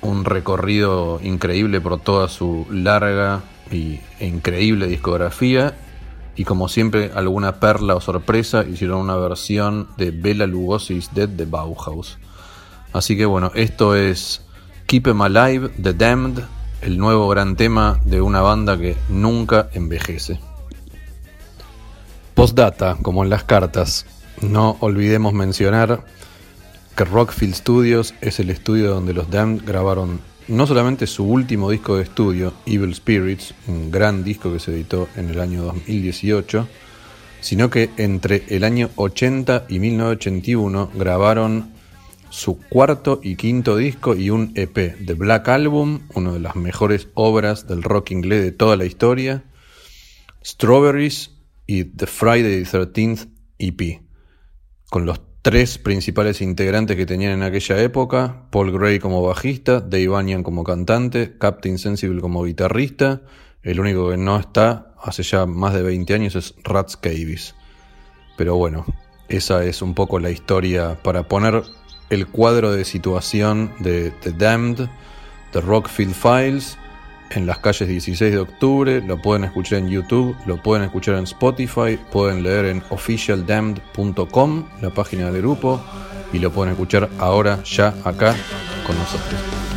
un 0.00 0.24
recorrido 0.24 1.20
increíble 1.22 1.80
por 1.80 2.00
toda 2.00 2.28
su 2.28 2.66
larga 2.70 3.42
y, 3.70 4.00
increíble 4.20 4.86
discografía. 4.86 5.76
Y 6.36 6.44
como 6.44 6.68
siempre, 6.68 7.10
alguna 7.14 7.60
perla 7.60 7.96
o 7.96 8.00
sorpresa, 8.00 8.64
hicieron 8.64 9.00
una 9.00 9.16
versión 9.16 9.88
de 9.96 10.10
Bela 10.10 10.46
Lugosi's 10.46 11.12
Dead 11.12 11.28
de 11.28 11.44
Bauhaus. 11.44 12.16
Así 12.98 13.16
que 13.16 13.26
bueno, 13.26 13.52
esto 13.54 13.94
es 13.94 14.42
Keep 14.86 15.06
'em 15.06 15.22
Alive, 15.22 15.68
The 15.80 15.94
Damned, 15.94 16.42
el 16.80 16.98
nuevo 16.98 17.28
gran 17.28 17.54
tema 17.54 18.00
de 18.04 18.20
una 18.20 18.40
banda 18.40 18.76
que 18.76 18.96
nunca 19.08 19.68
envejece. 19.72 20.40
Postdata, 22.34 22.98
como 23.00 23.22
en 23.22 23.30
las 23.30 23.44
cartas, 23.44 24.04
no 24.40 24.76
olvidemos 24.80 25.32
mencionar 25.32 26.04
que 26.96 27.04
Rockfield 27.04 27.54
Studios 27.54 28.14
es 28.20 28.40
el 28.40 28.50
estudio 28.50 28.90
donde 28.90 29.14
los 29.14 29.30
Damned 29.30 29.62
grabaron 29.64 30.20
no 30.48 30.66
solamente 30.66 31.06
su 31.06 31.24
último 31.24 31.70
disco 31.70 31.98
de 31.98 32.02
estudio, 32.02 32.52
Evil 32.66 32.96
Spirits, 32.96 33.54
un 33.68 33.92
gran 33.92 34.24
disco 34.24 34.52
que 34.52 34.58
se 34.58 34.72
editó 34.72 35.08
en 35.14 35.30
el 35.30 35.38
año 35.40 35.62
2018, 35.62 36.66
sino 37.42 37.70
que 37.70 37.90
entre 37.96 38.42
el 38.48 38.64
año 38.64 38.90
80 38.96 39.66
y 39.68 39.78
1981 39.78 40.90
grabaron 40.94 41.77
su 42.30 42.58
cuarto 42.58 43.20
y 43.22 43.36
quinto 43.36 43.76
disco 43.76 44.14
y 44.14 44.30
un 44.30 44.52
EP, 44.54 44.74
The 44.74 45.14
Black 45.14 45.48
Album, 45.48 46.00
una 46.14 46.32
de 46.32 46.40
las 46.40 46.56
mejores 46.56 47.08
obras 47.14 47.66
del 47.66 47.82
rock 47.82 48.10
inglés 48.10 48.42
de 48.42 48.52
toda 48.52 48.76
la 48.76 48.84
historia, 48.84 49.44
Strawberries 50.44 51.32
y 51.66 51.84
The 51.84 52.06
Friday 52.06 52.64
the 52.64 52.70
13th 52.70 53.28
EP, 53.58 54.02
con 54.90 55.06
los 55.06 55.20
tres 55.42 55.78
principales 55.78 56.40
integrantes 56.40 56.96
que 56.96 57.06
tenían 57.06 57.32
en 57.32 57.42
aquella 57.42 57.80
época, 57.80 58.46
Paul 58.50 58.72
Gray 58.72 58.98
como 58.98 59.22
bajista, 59.22 59.80
Dave 59.80 60.08
Banyan 60.08 60.42
como 60.42 60.64
cantante, 60.64 61.36
Captain 61.38 61.78
Sensible 61.78 62.20
como 62.20 62.44
guitarrista, 62.44 63.22
el 63.62 63.80
único 63.80 64.10
que 64.10 64.16
no 64.16 64.38
está 64.38 64.94
hace 65.02 65.22
ya 65.22 65.46
más 65.46 65.74
de 65.74 65.82
20 65.82 66.14
años 66.14 66.36
es 66.36 66.54
Rats 66.64 66.96
Cavis. 66.96 67.54
Pero 68.36 68.56
bueno, 68.56 68.86
esa 69.28 69.64
es 69.64 69.82
un 69.82 69.94
poco 69.94 70.18
la 70.18 70.30
historia 70.30 70.98
para 71.02 71.28
poner 71.28 71.62
el 72.10 72.26
cuadro 72.26 72.72
de 72.72 72.84
situación 72.84 73.72
de 73.80 74.10
The 74.22 74.32
Damned, 74.32 74.88
The 75.52 75.60
Rockfield 75.60 76.14
Files, 76.14 76.78
en 77.30 77.46
las 77.46 77.58
calles 77.58 77.88
16 77.88 78.32
de 78.32 78.38
octubre, 78.38 79.02
lo 79.02 79.20
pueden 79.20 79.44
escuchar 79.44 79.80
en 79.80 79.88
YouTube, 79.88 80.36
lo 80.46 80.62
pueden 80.62 80.84
escuchar 80.84 81.16
en 81.16 81.24
Spotify, 81.24 81.98
pueden 82.10 82.42
leer 82.42 82.66
en 82.66 82.82
officialdamned.com, 82.88 84.64
la 84.80 84.90
página 84.90 85.30
del 85.30 85.42
grupo, 85.42 85.80
y 86.32 86.38
lo 86.38 86.50
pueden 86.50 86.72
escuchar 86.72 87.08
ahora 87.18 87.62
ya 87.64 87.94
acá 88.04 88.34
con 88.86 88.96
nosotros. 88.96 89.67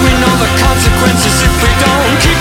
we 0.00 0.10
know 0.18 0.34
the 0.42 0.50
consequences 0.58 1.42
if 1.42 1.54
we 1.62 1.70
don't 1.84 2.33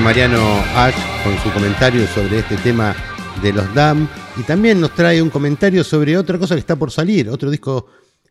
Mariano 0.00 0.40
Ash 0.74 0.94
con 1.22 1.38
su 1.38 1.50
comentario 1.52 2.06
sobre 2.08 2.40
este 2.40 2.56
tema 2.56 2.96
de 3.42 3.52
los 3.52 3.72
DAM 3.74 4.08
y 4.36 4.42
también 4.42 4.80
nos 4.80 4.94
trae 4.94 5.22
un 5.22 5.30
comentario 5.30 5.84
sobre 5.84 6.16
otra 6.16 6.38
cosa 6.38 6.54
que 6.54 6.60
está 6.60 6.76
por 6.76 6.90
salir, 6.90 7.28
otro 7.28 7.50
disco 7.50 7.86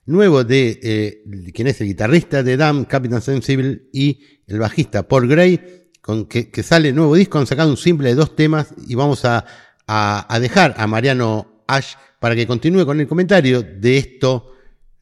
nuevo 0.06 0.44
de 0.44 0.80
eh, 0.84 1.52
quien 1.54 1.68
es 1.68 1.80
el 1.80 1.88
guitarrista 1.88 2.44
de 2.44 2.58
DAM, 2.58 2.86
Captain 2.86 3.22
Sensible 3.22 3.84
y 3.94 4.20
el 4.48 4.60
bajista 4.60 5.08
Paul 5.08 5.28
Gray, 5.28 5.90
con 6.02 6.26
que, 6.26 6.64
sale 6.64 6.92
nuevo 6.92 7.16
disco, 7.16 7.40
han 7.40 7.48
sacado 7.48 7.70
un 7.70 7.78
simple 7.78 8.10
de 8.10 8.16
dos 8.16 8.36
temas 8.36 8.74
y 8.86 8.96
vamos 8.96 9.24
a, 9.24 9.46
a, 9.88 10.34
a 10.34 10.40
dejar 10.40 10.76
a 10.78 10.86
Mariano 10.86 11.64
Ash 11.68 11.94
para 12.20 12.36
que 12.36 12.46
continúe 12.46 12.86
con 12.86 13.00
el 13.00 13.08
comentario 13.08 13.62
de 13.62 13.98
esto 13.98 14.52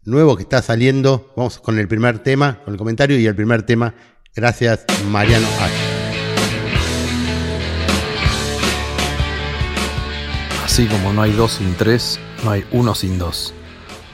nuevo 0.03 0.35
que 0.35 0.43
está 0.43 0.61
saliendo. 0.61 1.33
Vamos 1.35 1.59
con 1.59 1.79
el 1.79 1.87
primer 1.87 2.19
tema, 2.19 2.61
con 2.63 2.73
el 2.73 2.77
comentario 2.77 3.17
y 3.19 3.25
el 3.25 3.35
primer 3.35 3.63
tema. 3.63 3.95
Gracias, 4.35 4.85
Mariano 5.09 5.47
Ash. 5.59 5.90
Así 10.71 10.87
como 10.87 11.11
no 11.11 11.21
hay 11.21 11.33
dos 11.33 11.55
sin 11.55 11.75
tres, 11.75 12.17
no 12.45 12.51
hay 12.51 12.63
uno 12.71 12.95
sin 12.95 13.19
dos. 13.19 13.53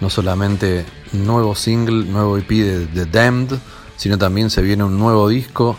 No 0.02 0.10
solamente 0.10 0.88
nuevo 1.14 1.54
single, 1.54 2.04
nuevo 2.06 2.36
EP 2.36 2.50
de 2.50 2.88
The 2.88 3.06
Damned, 3.06 3.60
sino 3.96 4.18
también 4.18 4.50
se 4.50 4.64
viene 4.64 4.84
un 4.84 4.98
nuevo 4.98 5.30
disco, 5.30 5.78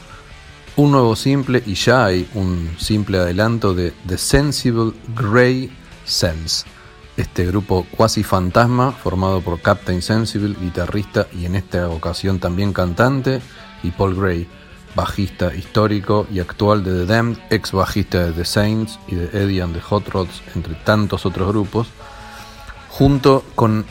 un 0.76 0.92
nuevo 0.92 1.16
simple 1.16 1.64
y 1.66 1.74
ya 1.74 2.04
hay 2.04 2.28
un 2.34 2.76
simple 2.78 3.18
adelanto 3.18 3.74
de 3.74 3.92
The 4.06 4.16
Sensible 4.18 4.92
Grey 5.16 5.76
Cells. 6.06 6.64
Este 7.16 7.44
grupo 7.44 7.84
cuasi 7.90 8.22
fantasma 8.22 8.92
formado 8.92 9.40
por 9.40 9.60
Captain 9.60 10.00
Sensible, 10.00 10.54
guitarrista 10.60 11.26
y 11.36 11.46
en 11.46 11.56
esta 11.56 11.88
ocasión 11.88 12.38
también 12.38 12.72
cantante, 12.72 13.40
y 13.82 13.90
Paul 13.90 14.14
Gray, 14.14 14.48
bajista 14.94 15.54
histórico 15.54 16.26
y 16.32 16.40
actual 16.40 16.82
de 16.82 16.92
The 16.92 17.06
Damned, 17.06 17.38
ex 17.50 17.72
bajista 17.72 18.24
de 18.24 18.32
The 18.32 18.44
Saints 18.44 18.98
y 19.08 19.14
de 19.14 19.26
Eddie 19.32 19.62
and 19.62 19.74
the 19.74 19.80
Hot 19.80 20.08
Rods, 20.08 20.42
entre 20.54 20.74
tantos 20.74 21.26
otros 21.26 21.48
grupos, 21.48 21.88
junto 22.88 23.44
con 23.54 23.84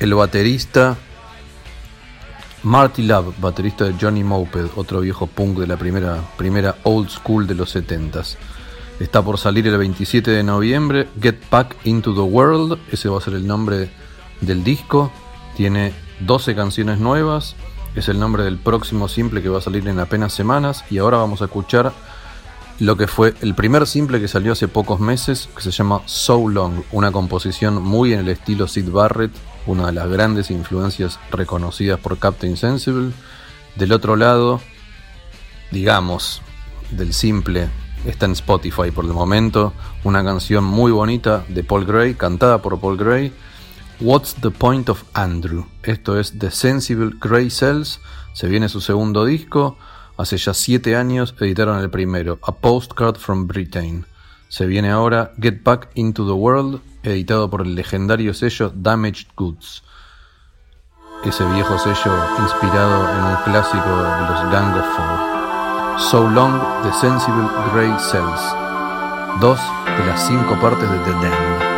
el 0.00 0.14
baterista 0.14 0.96
Marty 2.62 3.02
Love, 3.02 3.34
baterista 3.40 3.84
de 3.84 3.94
Johnny 4.00 4.24
Moped, 4.24 4.68
otro 4.76 5.00
viejo 5.00 5.26
punk 5.26 5.58
de 5.58 5.66
la 5.66 5.76
primera, 5.76 6.22
primera 6.36 6.76
old 6.84 7.10
school 7.10 7.46
de 7.46 7.54
los 7.54 7.76
70s. 7.76 8.36
Está 9.00 9.22
por 9.22 9.38
salir 9.38 9.66
el 9.66 9.76
27 9.76 10.30
de 10.30 10.42
noviembre, 10.42 11.08
Get 11.20 11.50
Back 11.50 11.76
Into 11.84 12.14
the 12.14 12.20
World, 12.20 12.78
ese 12.90 13.08
va 13.08 13.18
a 13.18 13.20
ser 13.20 13.34
el 13.34 13.46
nombre 13.46 13.90
del 14.40 14.64
disco, 14.64 15.12
tiene 15.56 15.92
12 16.20 16.54
canciones 16.54 16.98
nuevas, 16.98 17.54
es 17.94 18.08
el 18.08 18.18
nombre 18.18 18.44
del 18.44 18.58
próximo 18.58 19.08
simple 19.08 19.42
que 19.42 19.48
va 19.48 19.58
a 19.58 19.62
salir 19.62 19.86
en 19.88 20.00
apenas 20.00 20.32
semanas 20.32 20.84
y 20.90 20.98
ahora 20.98 21.18
vamos 21.18 21.42
a 21.42 21.46
escuchar 21.46 21.92
lo 22.80 22.96
que 22.96 23.06
fue 23.06 23.34
el 23.40 23.54
primer 23.54 23.86
simple 23.86 24.20
que 24.20 24.26
salió 24.26 24.52
hace 24.52 24.66
pocos 24.66 24.98
meses, 24.98 25.48
que 25.54 25.62
se 25.62 25.70
llama 25.70 26.02
So 26.06 26.48
Long, 26.48 26.82
una 26.90 27.12
composición 27.12 27.80
muy 27.82 28.12
en 28.12 28.20
el 28.20 28.28
estilo 28.28 28.66
Sid 28.66 28.90
Barrett, 28.90 29.32
una 29.66 29.86
de 29.86 29.92
las 29.92 30.08
grandes 30.08 30.50
influencias 30.50 31.20
reconocidas 31.30 32.00
por 32.00 32.18
Captain 32.18 32.56
Sensible. 32.56 33.12
Del 33.76 33.92
otro 33.92 34.16
lado, 34.16 34.60
digamos, 35.70 36.42
del 36.90 37.14
simple, 37.14 37.68
está 38.06 38.26
en 38.26 38.32
Spotify 38.32 38.90
por 38.90 39.04
el 39.04 39.12
momento, 39.12 39.72
una 40.02 40.24
canción 40.24 40.64
muy 40.64 40.90
bonita 40.90 41.44
de 41.48 41.62
Paul 41.62 41.84
Gray, 41.84 42.14
cantada 42.14 42.60
por 42.60 42.80
Paul 42.80 42.96
Gray, 42.96 43.32
What's 44.00 44.34
the 44.34 44.50
Point 44.50 44.88
of 44.88 45.04
Andrew? 45.14 45.66
Esto 45.84 46.18
es 46.18 46.36
The 46.36 46.50
Sensible 46.50 47.12
Grey 47.20 47.48
Cells, 47.48 48.00
se 48.32 48.48
viene 48.48 48.68
su 48.68 48.80
segundo 48.80 49.24
disco, 49.24 49.76
hace 50.16 50.36
ya 50.36 50.52
siete 50.52 50.96
años 50.96 51.32
editaron 51.38 51.78
el 51.78 51.88
primero, 51.90 52.40
A 52.42 52.52
Postcard 52.52 53.16
from 53.16 53.46
Britain. 53.46 54.04
Se 54.48 54.66
viene 54.66 54.90
ahora 54.90 55.32
Get 55.40 55.62
Back 55.62 55.90
Into 55.94 56.26
the 56.26 56.32
World, 56.32 56.80
editado 57.04 57.48
por 57.48 57.62
el 57.62 57.76
legendario 57.76 58.34
sello 58.34 58.72
Damaged 58.74 59.28
Goods. 59.36 59.84
Ese 61.24 61.44
viejo 61.52 61.78
sello 61.78 62.16
inspirado 62.42 63.10
en 63.10 63.24
un 63.24 63.36
clásico 63.44 63.88
de 63.88 64.20
los 64.20 64.52
Gang 64.52 64.76
of 64.76 64.86
Four. 64.96 66.00
So 66.10 66.28
Long, 66.30 66.60
The 66.82 66.92
Sensible 67.00 67.48
Grey 67.72 67.92
Cells. 68.00 68.40
Dos 69.40 69.60
de 69.86 70.06
las 70.06 70.26
cinco 70.26 70.60
partes 70.60 70.90
de 70.90 70.98
The 70.98 71.10
Damned. 71.12 71.73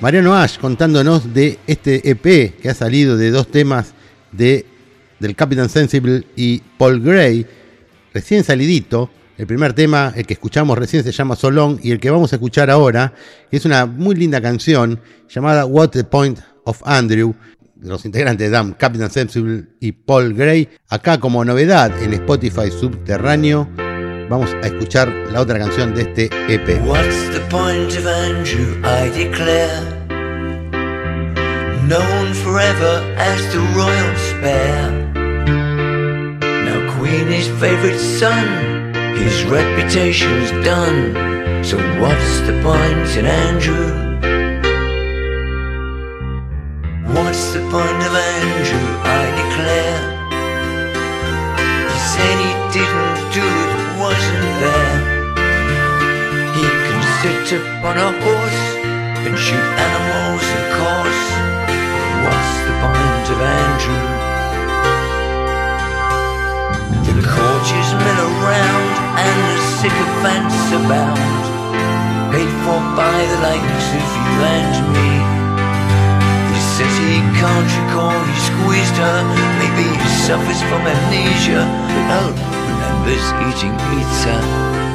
Mariano 0.00 0.32
Ash 0.32 0.58
contándonos 0.58 1.34
de 1.34 1.58
este 1.66 2.08
EP 2.08 2.54
que 2.56 2.68
ha 2.68 2.74
salido 2.74 3.16
de 3.16 3.32
dos 3.32 3.48
temas 3.48 3.94
de, 4.30 4.64
del 5.18 5.34
Captain 5.34 5.68
Sensible 5.68 6.24
y 6.36 6.60
Paul 6.78 7.00
Gray, 7.00 7.44
recién 8.14 8.44
salidito. 8.44 9.10
El 9.36 9.48
primer 9.48 9.72
tema, 9.72 10.12
el 10.16 10.24
que 10.24 10.34
escuchamos 10.34 10.78
recién, 10.78 11.02
se 11.02 11.10
llama 11.10 11.34
So 11.34 11.50
Long 11.50 11.80
y 11.82 11.90
el 11.90 11.98
que 11.98 12.10
vamos 12.10 12.32
a 12.32 12.36
escuchar 12.36 12.70
ahora 12.70 13.12
es 13.50 13.64
una 13.64 13.86
muy 13.86 14.14
linda 14.14 14.40
canción 14.40 15.00
llamada 15.28 15.66
What 15.66 15.90
the 15.90 16.04
Point 16.04 16.38
of 16.62 16.80
Andrew, 16.84 17.34
de 17.74 17.88
los 17.88 18.04
integrantes 18.04 18.46
de 18.46 18.50
Damn, 18.50 18.74
Captain 18.74 19.10
Sensible 19.10 19.64
y 19.80 19.90
Paul 19.90 20.32
Gray. 20.34 20.68
Acá 20.88 21.18
como 21.18 21.44
novedad 21.44 21.92
en 22.02 22.14
Spotify 22.14 22.70
Subterráneo 22.70 23.68
vamos 24.28 24.54
a 24.62 24.66
escuchar 24.66 25.08
la 25.32 25.40
otra 25.40 25.58
canción 25.58 25.94
de 25.94 26.02
este 26.02 26.30
EP. 26.48 26.80
What's 26.84 27.30
the 27.32 27.40
point 27.50 27.96
of 27.96 28.06
Andrew, 28.06 28.80
I 28.84 29.08
declare? 29.10 29.98
Known 31.86 32.34
forever 32.34 33.02
as 33.16 33.40
the 33.52 33.60
royal 33.74 34.16
spare. 34.16 34.90
Now 36.64 36.96
Queenie's 36.98 37.48
favorite 37.60 37.98
son, 37.98 38.92
his 39.16 39.44
reputation's 39.44 40.50
done. 40.64 41.64
So 41.64 41.78
what's 42.00 42.40
the 42.46 42.52
point 42.62 43.16
in 43.16 43.26
Andrew? 43.26 44.08
What's 47.14 47.52
the 47.52 47.60
point 47.70 48.02
of 48.04 48.14
Andrew, 48.14 48.88
I 49.02 49.24
declare? 49.40 50.18
He 51.88 51.98
said 51.98 52.36
he 52.38 52.78
didn't 52.78 53.07
sit 57.48 57.64
upon 57.80 57.96
a 57.96 58.12
horse 58.12 58.62
and 59.24 59.32
shoot 59.32 59.68
animals, 59.88 60.44
of 60.60 60.64
course. 60.76 61.24
What's 62.28 62.54
the 62.68 62.74
point 62.84 63.26
of 63.32 63.40
Andrew? 63.40 64.04
The 67.08 67.24
courtiers 67.24 67.90
mill 68.04 68.20
around 68.36 68.92
and 69.24 69.38
the 69.48 69.60
sycophants 69.80 70.60
abound, 70.76 71.44
paid 72.36 72.52
for 72.68 72.80
by 72.92 73.16
the 73.16 73.38
likes 73.40 73.86
of 73.96 74.08
you 74.12 74.34
and 74.44 74.76
me. 74.92 75.10
He 76.52 76.60
says 76.76 76.92
he 77.00 77.24
can't 77.40 77.70
recall 77.80 78.12
he 78.28 78.36
squeezed 78.44 78.96
her, 79.00 79.18
maybe 79.56 79.88
he 79.88 80.08
suffers 80.28 80.60
from 80.68 80.84
amnesia, 80.84 81.64
but 82.12 82.36
remembers 82.68 83.24
eating 83.48 83.72
pizza. 83.88 84.87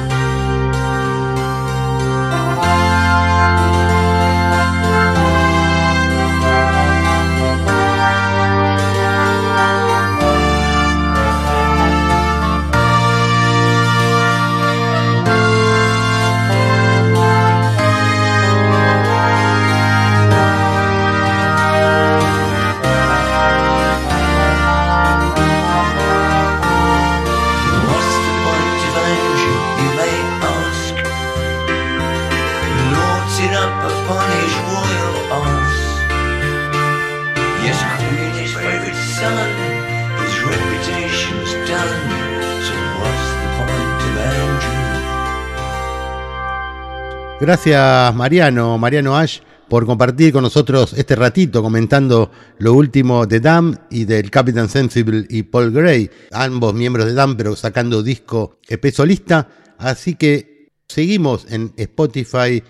Gracias 47.43 48.15
Mariano, 48.15 48.77
Mariano 48.77 49.17
Ash, 49.17 49.39
por 49.67 49.85
compartir 49.85 50.31
con 50.31 50.43
nosotros 50.43 50.93
este 50.93 51.13
ratito 51.13 51.61
comentando 51.61 52.31
lo 52.59 52.73
último 52.73 53.25
de 53.25 53.41
Dam 53.41 53.75
y 53.89 54.05
del 54.05 54.31
Captain 54.31 54.69
Sensible 54.69 55.25
y 55.29 55.43
Paul 55.43 55.71
Gray, 55.71 56.09
ambos 56.31 56.73
miembros 56.73 57.05
de 57.05 57.13
Dam 57.13 57.35
pero 57.35 57.57
sacando 57.57 58.01
disco 58.01 58.59
EP 58.65 58.89
solista. 58.93 59.49
Así 59.77 60.15
que 60.15 60.69
seguimos 60.87 61.45
en 61.49 61.73
Spotify 61.75 62.63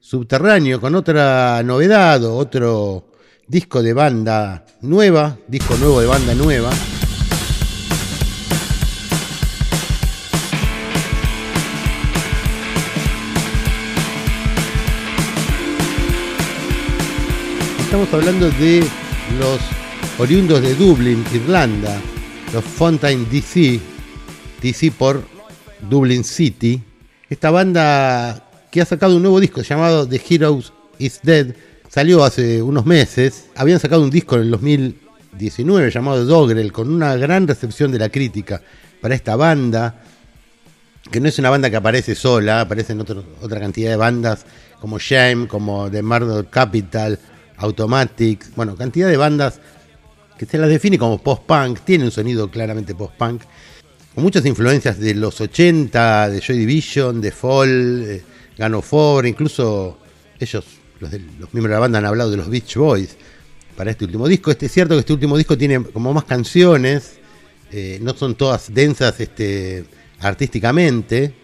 Subterráneo 0.00 0.80
con 0.80 0.94
otra 0.94 1.62
novedad 1.62 2.24
otro 2.24 3.12
disco 3.46 3.82
de 3.82 3.92
banda 3.92 4.64
nueva, 4.80 5.36
disco 5.46 5.76
nuevo 5.76 6.00
de 6.00 6.06
banda 6.06 6.34
nueva. 6.34 6.70
Estamos 17.98 18.26
hablando 18.26 18.50
de 18.58 18.84
los 19.38 19.58
oriundos 20.18 20.60
de 20.60 20.74
Dublín, 20.74 21.24
Irlanda, 21.32 21.98
los 22.52 22.62
Fontaine 22.62 23.24
DC, 23.30 23.80
DC 24.60 24.90
por 24.90 25.22
Dublin 25.88 26.22
City. 26.22 26.82
Esta 27.30 27.50
banda 27.50 28.50
que 28.70 28.82
ha 28.82 28.84
sacado 28.84 29.16
un 29.16 29.22
nuevo 29.22 29.40
disco 29.40 29.62
llamado 29.62 30.06
The 30.06 30.20
Heroes 30.28 30.74
Is 30.98 31.20
Dead, 31.22 31.54
salió 31.88 32.22
hace 32.22 32.60
unos 32.60 32.84
meses. 32.84 33.46
Habían 33.54 33.80
sacado 33.80 34.02
un 34.02 34.10
disco 34.10 34.34
en 34.36 34.42
el 34.42 34.50
2019 34.50 35.90
llamado 35.90 36.22
Dogrel, 36.26 36.72
con 36.72 36.92
una 36.92 37.16
gran 37.16 37.48
recepción 37.48 37.92
de 37.92 37.98
la 37.98 38.10
crítica 38.10 38.60
para 39.00 39.14
esta 39.14 39.36
banda 39.36 40.02
que 41.10 41.18
no 41.18 41.28
es 41.28 41.38
una 41.38 41.48
banda 41.48 41.70
que 41.70 41.76
aparece 41.76 42.14
sola, 42.14 42.60
aparecen 42.60 43.00
otro- 43.00 43.24
otra 43.40 43.58
cantidad 43.58 43.88
de 43.88 43.96
bandas 43.96 44.44
como 44.82 44.98
Shame, 44.98 45.48
como 45.48 45.90
The 45.90 46.02
Murder 46.02 46.44
Capital, 46.50 47.18
Automatic, 47.58 48.54
bueno, 48.54 48.76
cantidad 48.76 49.08
de 49.08 49.16
bandas 49.16 49.60
que 50.38 50.46
se 50.46 50.58
las 50.58 50.68
define 50.68 50.98
como 50.98 51.22
post-punk, 51.22 51.80
tiene 51.80 52.04
un 52.04 52.10
sonido 52.10 52.50
claramente 52.50 52.94
post-punk, 52.94 53.42
con 54.14 54.22
muchas 54.24 54.44
influencias 54.46 54.98
de 54.98 55.14
los 55.14 55.40
80, 55.40 56.30
de 56.30 56.40
Joy 56.40 56.58
Division, 56.58 57.20
de 57.20 57.30
Fall, 57.32 58.04
eh, 58.06 58.22
Gun 58.58 58.74
of 58.74 58.86
Four, 58.86 59.26
incluso 59.26 59.98
ellos, 60.38 60.64
los, 61.00 61.12
los 61.12 61.52
miembros 61.54 61.64
de 61.64 61.74
la 61.74 61.78
banda 61.78 61.98
han 61.98 62.06
hablado 62.06 62.30
de 62.30 62.36
los 62.38 62.48
Beach 62.48 62.76
Boys 62.76 63.16
para 63.76 63.90
este 63.90 64.04
último 64.06 64.26
disco. 64.28 64.50
Es 64.50 64.72
cierto 64.72 64.94
que 64.94 65.00
este 65.00 65.12
último 65.12 65.36
disco 65.36 65.56
tiene 65.56 65.82
como 65.82 66.12
más 66.14 66.24
canciones, 66.24 67.18
eh, 67.72 67.98
no 68.02 68.14
son 68.14 68.34
todas 68.34 68.72
densas 68.72 69.18
este, 69.20 69.84
artísticamente, 70.20 71.34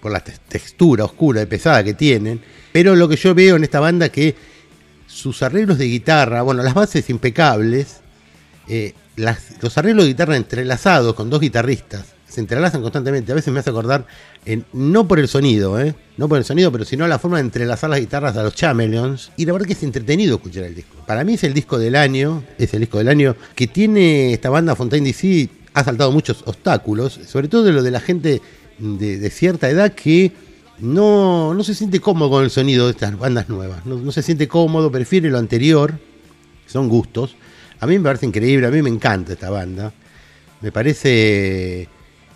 por 0.00 0.12
la 0.12 0.20
te- 0.20 0.32
textura 0.48 1.04
oscura 1.04 1.42
y 1.42 1.46
pesada 1.46 1.82
que 1.82 1.94
tienen, 1.94 2.40
pero 2.72 2.94
lo 2.94 3.08
que 3.08 3.16
yo 3.16 3.34
veo 3.34 3.56
en 3.56 3.64
esta 3.64 3.80
banda 3.80 4.08
que 4.08 4.34
sus 5.16 5.42
arreglos 5.42 5.78
de 5.78 5.86
guitarra, 5.86 6.42
bueno, 6.42 6.62
las 6.62 6.74
bases 6.74 7.08
impecables, 7.08 8.00
eh, 8.68 8.92
los 9.16 9.78
arreglos 9.78 10.04
de 10.04 10.10
guitarra 10.10 10.36
entrelazados 10.36 11.14
con 11.14 11.30
dos 11.30 11.40
guitarristas, 11.40 12.04
se 12.28 12.40
entrelazan 12.40 12.82
constantemente, 12.82 13.32
a 13.32 13.34
veces 13.34 13.50
me 13.52 13.60
hace 13.60 13.70
acordar, 13.70 14.06
no 14.74 15.08
por 15.08 15.18
el 15.18 15.26
sonido, 15.26 15.80
eh, 15.80 15.94
no 16.18 16.28
por 16.28 16.36
el 16.36 16.44
sonido, 16.44 16.70
pero 16.70 16.84
sino 16.84 17.08
la 17.08 17.18
forma 17.18 17.38
de 17.38 17.44
entrelazar 17.44 17.88
las 17.88 18.00
guitarras 18.00 18.36
a 18.36 18.42
los 18.42 18.54
Chameleons, 18.54 19.32
y 19.38 19.46
la 19.46 19.54
verdad 19.54 19.66
que 19.66 19.72
es 19.72 19.82
entretenido 19.82 20.36
escuchar 20.36 20.64
el 20.64 20.74
disco. 20.74 20.98
Para 21.06 21.24
mí 21.24 21.34
es 21.34 21.44
el 21.44 21.54
disco 21.54 21.78
del 21.78 21.96
año, 21.96 22.44
es 22.58 22.74
el 22.74 22.80
disco 22.80 22.98
del 22.98 23.08
año 23.08 23.36
que 23.54 23.66
tiene 23.66 24.34
esta 24.34 24.50
banda 24.50 24.76
Fontaine 24.76 25.06
DC, 25.06 25.48
ha 25.72 25.82
saltado 25.82 26.12
muchos 26.12 26.42
obstáculos, 26.44 27.18
sobre 27.26 27.48
todo 27.48 27.64
de 27.64 27.72
lo 27.72 27.82
de 27.82 27.90
la 27.90 28.00
gente 28.00 28.42
de 28.78 29.30
cierta 29.30 29.70
edad 29.70 29.94
que 29.94 30.32
no, 30.78 31.54
no 31.54 31.64
se 31.64 31.74
siente 31.74 32.00
cómodo 32.00 32.30
con 32.30 32.44
el 32.44 32.50
sonido 32.50 32.86
de 32.86 32.92
estas 32.92 33.18
bandas 33.18 33.48
nuevas. 33.48 33.84
No, 33.86 34.10
se 34.12 34.22
siente 34.22 34.48
cómodo, 34.48 34.90
prefiere 34.90 35.30
lo 35.30 35.38
anterior. 35.38 35.98
Son 36.66 36.88
gustos. 36.88 37.36
A 37.80 37.86
mí 37.86 37.98
me 37.98 38.04
parece 38.04 38.26
increíble, 38.26 38.66
a 38.66 38.70
mí 38.70 38.82
me 38.82 38.90
encanta 38.90 39.32
esta 39.34 39.50
banda. 39.50 39.92
Me 40.60 40.72
parece 40.72 41.88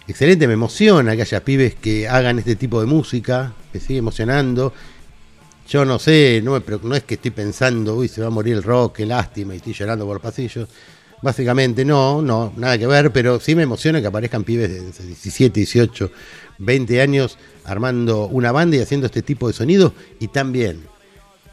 excelente, 0.06 0.46
me 0.46 0.54
emociona 0.54 1.16
que 1.16 1.22
haya 1.22 1.44
pibes 1.44 1.74
que 1.74 2.08
hagan 2.08 2.38
este 2.38 2.56
tipo 2.56 2.80
de 2.80 2.86
música. 2.86 3.52
Me 3.72 3.80
sigue 3.80 3.98
emocionando. 3.98 4.72
Yo 5.68 5.84
no 5.84 5.98
sé, 5.98 6.40
no, 6.42 6.60
pre- 6.60 6.80
no 6.82 6.94
es 6.96 7.04
que 7.04 7.14
estoy 7.14 7.30
pensando, 7.30 7.94
uy, 7.96 8.08
se 8.08 8.20
va 8.20 8.26
a 8.26 8.30
morir 8.30 8.54
el 8.54 8.62
rock, 8.62 9.00
lástima, 9.00 9.54
y 9.54 9.58
estoy 9.58 9.72
llorando 9.72 10.04
por 10.04 10.20
pasillos. 10.20 10.68
Básicamente 11.22 11.84
no, 11.84 12.22
no, 12.22 12.52
nada 12.56 12.76
que 12.78 12.86
ver, 12.86 13.12
pero 13.12 13.38
sí 13.38 13.54
me 13.54 13.62
emociona 13.62 14.00
que 14.00 14.06
aparezcan 14.08 14.42
pibes 14.42 14.70
de 14.70 14.80
17, 15.06 15.60
18, 15.60 16.10
20 16.58 17.00
años 17.02 17.38
armando 17.70 18.26
una 18.26 18.52
banda 18.52 18.76
y 18.76 18.80
haciendo 18.80 19.06
este 19.06 19.22
tipo 19.22 19.46
de 19.48 19.54
sonidos 19.54 19.92
y 20.18 20.28
también 20.28 20.80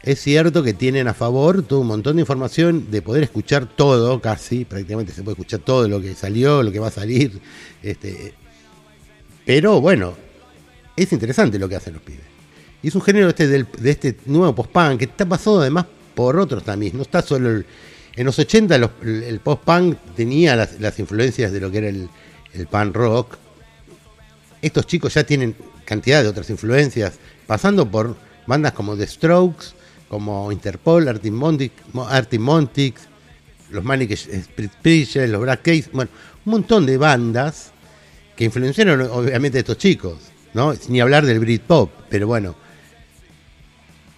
es 0.02 0.20
cierto 0.20 0.62
que 0.62 0.72
tienen 0.74 1.08
a 1.08 1.14
favor 1.14 1.62
todo 1.62 1.80
un 1.80 1.88
montón 1.88 2.16
de 2.16 2.22
información 2.22 2.90
de 2.90 3.02
poder 3.02 3.24
escuchar 3.24 3.66
todo, 3.66 4.20
casi, 4.20 4.64
prácticamente 4.64 5.12
se 5.12 5.22
puede 5.22 5.34
escuchar 5.34 5.60
todo 5.60 5.88
lo 5.88 6.00
que 6.00 6.14
salió, 6.14 6.62
lo 6.62 6.70
que 6.72 6.78
va 6.78 6.86
a 6.88 6.92
salir. 6.92 7.40
Este, 7.82 8.32
pero 9.44 9.80
bueno, 9.80 10.14
es 10.96 11.12
interesante 11.12 11.58
lo 11.58 11.68
que 11.68 11.76
hacen 11.76 11.94
los 11.94 12.02
pibes. 12.02 12.22
Y 12.82 12.88
es 12.88 12.94
un 12.94 13.02
género 13.02 13.28
este 13.28 13.48
del- 13.48 13.66
de 13.78 13.90
este 13.90 14.16
nuevo 14.26 14.54
post-punk 14.54 14.98
que 14.98 15.04
está 15.06 15.26
pasado 15.28 15.60
además 15.60 15.86
por 16.14 16.38
otros 16.38 16.62
también. 16.64 16.96
No 16.96 17.02
está 17.02 17.20
solo 17.22 17.50
el- 17.50 17.66
en 18.16 18.24
los 18.24 18.38
80 18.38 18.78
los- 18.78 18.90
el, 19.02 19.22
el 19.24 19.40
post-punk 19.40 19.96
tenía 20.16 20.54
las, 20.54 20.80
las 20.80 20.98
influencias 21.00 21.50
de 21.52 21.60
lo 21.60 21.70
que 21.70 21.78
era 21.78 21.88
el, 21.88 22.08
el 22.54 22.66
punk 22.68 22.94
rock. 22.94 23.36
Estos 24.62 24.86
chicos 24.86 25.14
ya 25.14 25.24
tienen 25.24 25.54
cantidad 25.88 26.22
de 26.22 26.28
otras 26.28 26.50
influencias, 26.50 27.14
pasando 27.46 27.90
por 27.90 28.14
bandas 28.46 28.72
como 28.72 28.94
The 28.94 29.06
Strokes, 29.06 29.68
como 30.10 30.52
Interpol, 30.52 31.06
Monkeys, 32.38 32.92
los 33.70 33.84
Manic 33.84 34.10
Street 34.10 34.70
Preachers, 34.82 35.30
los 35.30 35.40
Black 35.40 35.62
Keys, 35.62 35.90
bueno, 35.92 36.10
un 36.44 36.50
montón 36.52 36.84
de 36.84 36.98
bandas 36.98 37.72
que 38.36 38.44
influenciaron 38.44 39.00
obviamente 39.10 39.58
estos 39.58 39.78
chicos, 39.78 40.18
¿no? 40.54 40.74
Ni 40.88 41.00
hablar 41.00 41.24
del 41.24 41.40
Britpop, 41.40 41.90
pero 42.10 42.26
bueno, 42.26 42.54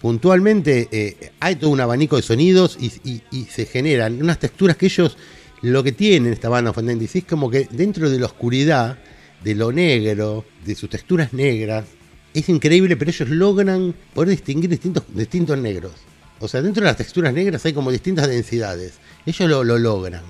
puntualmente 0.01 0.89
eh, 0.91 1.31
hay 1.39 1.55
todo 1.55 1.69
un 1.69 1.79
abanico 1.79 2.15
de 2.17 2.21
sonidos 2.21 2.77
y, 2.79 2.91
y- 3.03 3.21
y 3.31 3.45
se 3.45 3.65
generan 3.65 4.21
unas 4.21 4.39
texturas 4.39 4.75
que 4.77 4.87
ellos, 4.87 5.17
lo 5.61 5.83
que 5.83 5.91
tienen 5.91 6.33
esta 6.33 6.49
banda 6.49 6.73
Fontentis 6.73 7.15
es 7.15 7.23
como 7.25 7.49
que 7.49 7.67
dentro 7.71 8.09
de 8.09 8.19
la 8.19 8.25
oscuridad, 8.25 8.97
de 9.43 9.55
lo 9.55 9.71
negro, 9.71 10.45
de 10.65 10.75
sus 10.75 10.89
texturas 10.89 11.33
negras, 11.33 11.85
es 12.33 12.47
increíble, 12.49 12.95
pero 12.95 13.11
ellos 13.11 13.29
logran 13.29 13.93
poder 14.13 14.29
distinguir 14.29 14.69
distintos, 14.69 15.03
distintos 15.13 15.57
negros. 15.57 15.93
O 16.39 16.47
sea, 16.47 16.61
dentro 16.61 16.81
de 16.81 16.89
las 16.89 16.97
texturas 16.97 17.33
negras 17.33 17.65
hay 17.65 17.73
como 17.73 17.91
distintas 17.91 18.27
densidades. 18.27 18.93
Ellos 19.25 19.49
lo, 19.49 19.63
lo 19.63 19.77
logran. 19.77 20.23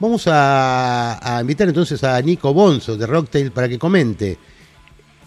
Vamos 0.00 0.24
a, 0.26 1.38
invitar 1.40 1.68
entonces 1.68 2.02
a 2.04 2.20
Nico 2.20 2.52
Bonzo 2.52 2.96
de 2.96 3.06
Rocktail 3.06 3.52
para 3.52 3.68
que 3.68 3.78
comente 3.78 4.36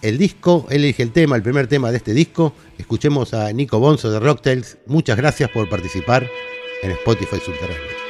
el 0.01 0.17
disco. 0.17 0.67
Él 0.69 0.83
elige 0.83 1.03
el 1.03 1.11
tema, 1.11 1.35
el 1.35 1.41
primer 1.41 1.67
tema 1.67 1.89
de 1.89 1.97
este 1.97 2.13
disco. 2.13 2.53
Escuchemos 2.77 3.33
a 3.33 3.51
Nico 3.53 3.79
Bonzo 3.79 4.11
de 4.11 4.19
Rocktails. 4.19 4.77
Muchas 4.85 5.17
gracias 5.17 5.49
por 5.49 5.69
participar 5.69 6.29
en 6.83 6.91
Spotify 6.91 7.37
Subterráneo. 7.43 8.06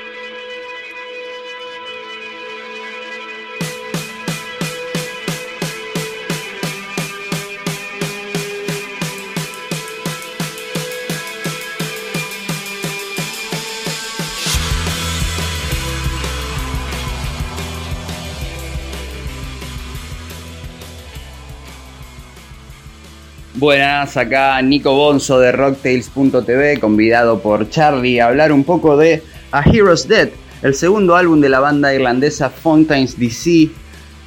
Buenas, 23.58 24.16
acá 24.18 24.62
Nico 24.62 24.94
Bonzo 24.94 25.40
de 25.40 25.52
Rocktails.tv, 25.52 26.80
convidado 26.80 27.40
por 27.40 27.68
Charlie 27.72 28.20
a 28.20 28.28
hablar 28.28 28.52
un 28.52 28.64
poco 28.64 28.96
de 28.96 29.24
A 29.52 29.64
Hero's 29.68 30.08
Dead, 30.08 30.30
el 30.62 30.76
segundo 30.76 31.16
álbum 31.16 31.42
de 31.42 31.50
la 31.50 31.60
banda 31.60 31.92
irlandesa 31.92 32.52
Fountains 32.52 33.18
DC, 33.18 33.70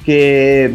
que 0.05 0.73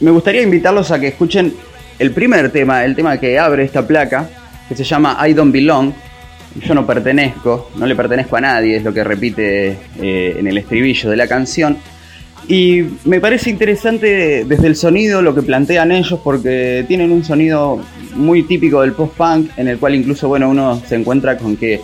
me 0.00 0.10
gustaría 0.10 0.42
invitarlos 0.42 0.90
a 0.90 0.98
que 0.98 1.06
escuchen 1.06 1.54
el 2.00 2.10
primer 2.10 2.50
tema, 2.50 2.84
el 2.84 2.96
tema 2.96 3.18
que 3.18 3.38
abre 3.38 3.62
esta 3.62 3.86
placa, 3.86 4.28
que 4.68 4.74
se 4.74 4.82
llama 4.82 5.16
I 5.24 5.32
Don't 5.32 5.52
Belong. 5.52 5.92
Yo 6.56 6.74
no 6.74 6.84
pertenezco, 6.84 7.70
no 7.76 7.86
le 7.86 7.94
pertenezco 7.94 8.34
a 8.34 8.40
nadie, 8.40 8.78
es 8.78 8.82
lo 8.82 8.92
que 8.92 9.04
repite 9.04 9.78
eh, 10.00 10.34
en 10.36 10.48
el 10.48 10.58
estribillo 10.58 11.08
de 11.08 11.16
la 11.16 11.28
canción. 11.28 11.78
Y 12.48 12.84
me 13.04 13.20
parece 13.20 13.50
interesante 13.50 14.44
desde 14.44 14.66
el 14.68 14.76
sonido 14.76 15.20
lo 15.20 15.34
que 15.34 15.42
plantean 15.42 15.90
ellos 15.90 16.20
porque 16.22 16.84
tienen 16.86 17.10
un 17.10 17.24
sonido 17.24 17.80
muy 18.14 18.44
típico 18.44 18.82
del 18.82 18.92
post-punk 18.92 19.50
en 19.56 19.68
el 19.68 19.78
cual 19.78 19.96
incluso 19.96 20.28
bueno 20.28 20.48
uno 20.48 20.80
se 20.86 20.94
encuentra 20.94 21.36
con 21.38 21.56
que 21.56 21.80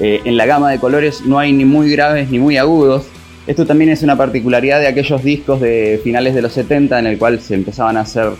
eh, 0.00 0.20
en 0.24 0.36
la 0.36 0.46
gama 0.46 0.70
de 0.70 0.78
colores 0.78 1.22
no 1.24 1.38
hay 1.38 1.52
ni 1.52 1.64
muy 1.64 1.90
graves 1.90 2.30
ni 2.30 2.38
muy 2.38 2.56
agudos. 2.56 3.04
Esto 3.46 3.66
también 3.66 3.90
es 3.90 4.02
una 4.02 4.16
particularidad 4.16 4.80
de 4.80 4.88
aquellos 4.88 5.22
discos 5.22 5.60
de 5.60 6.00
finales 6.02 6.34
de 6.34 6.42
los 6.42 6.52
70 6.52 6.98
en 6.98 7.06
el 7.06 7.18
cual 7.18 7.40
se 7.40 7.54
empezaban 7.54 7.96
a 7.96 8.00
hacer 8.00 8.30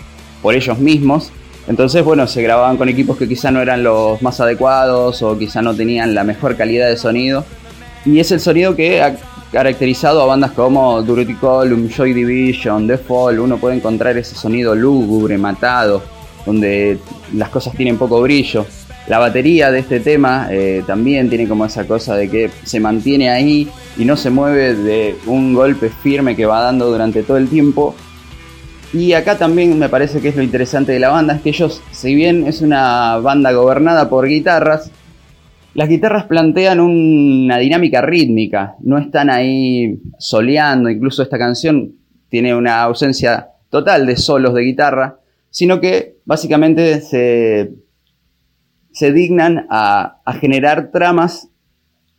por 0.41 0.55
ellos 0.55 0.79
mismos. 0.79 1.31
Entonces, 1.67 2.03
bueno, 2.03 2.25
se 2.27 2.41
grababan 2.41 2.77
con 2.77 2.89
equipos 2.89 3.17
que 3.17 3.27
quizá 3.27 3.51
no 3.51 3.61
eran 3.61 3.83
los 3.83 4.21
más 4.21 4.39
adecuados 4.39 5.21
o 5.21 5.37
quizá 5.37 5.61
no 5.61 5.75
tenían 5.75 6.15
la 6.15 6.23
mejor 6.23 6.57
calidad 6.57 6.89
de 6.89 6.97
sonido. 6.97 7.45
Y 8.05 8.19
es 8.19 8.31
el 8.31 8.39
sonido 8.39 8.75
que 8.75 9.03
caracterizado 9.51 10.21
a 10.21 10.25
bandas 10.25 10.51
como 10.51 11.01
Duty 11.01 11.35
Column, 11.35 11.89
Joy 11.89 12.13
Division, 12.13 12.87
The 12.87 12.97
Fall. 12.97 13.39
Uno 13.39 13.57
puede 13.57 13.75
encontrar 13.75 14.17
ese 14.17 14.35
sonido 14.35 14.73
lúgubre, 14.73 15.37
matado, 15.37 16.01
donde 16.45 16.97
las 17.35 17.49
cosas 17.49 17.75
tienen 17.75 17.97
poco 17.97 18.21
brillo. 18.21 18.65
La 19.07 19.19
batería 19.19 19.71
de 19.71 19.79
este 19.79 19.99
tema 19.99 20.47
eh, 20.51 20.83
también 20.87 21.27
tiene 21.27 21.47
como 21.47 21.65
esa 21.65 21.85
cosa 21.85 22.15
de 22.15 22.29
que 22.29 22.49
se 22.63 22.79
mantiene 22.79 23.29
ahí 23.29 23.67
y 23.97 24.05
no 24.05 24.15
se 24.15 24.29
mueve 24.29 24.75
de 24.75 25.15
un 25.25 25.53
golpe 25.53 25.89
firme 25.89 26.35
que 26.35 26.45
va 26.45 26.61
dando 26.61 26.89
durante 26.89 27.23
todo 27.23 27.37
el 27.37 27.49
tiempo. 27.49 27.93
Y 28.93 29.13
acá 29.13 29.37
también 29.37 29.77
me 29.79 29.89
parece 29.89 30.21
que 30.21 30.29
es 30.29 30.35
lo 30.35 30.43
interesante 30.43 30.91
de 30.91 30.99
la 30.99 31.09
banda, 31.09 31.35
es 31.35 31.41
que 31.41 31.49
ellos, 31.49 31.81
si 31.91 32.13
bien 32.13 32.45
es 32.45 32.61
una 32.61 33.17
banda 33.17 33.51
gobernada 33.53 34.09
por 34.09 34.27
guitarras, 34.27 34.91
las 35.73 35.87
guitarras 35.87 36.25
plantean 36.25 36.79
una 36.81 37.57
dinámica 37.57 38.01
rítmica, 38.01 38.75
no 38.81 38.97
están 38.97 39.29
ahí 39.29 40.01
soleando, 40.17 40.89
incluso 40.89 41.23
esta 41.23 41.37
canción 41.37 41.93
tiene 42.29 42.53
una 42.55 42.81
ausencia 42.83 43.51
total 43.69 44.05
de 44.05 44.17
solos 44.17 44.53
de 44.53 44.63
guitarra, 44.63 45.19
sino 45.49 45.79
que 45.79 46.17
básicamente 46.25 46.99
se, 47.01 47.73
se 48.91 49.13
dignan 49.13 49.65
a, 49.69 50.21
generar 50.39 50.91
tramas 50.91 51.49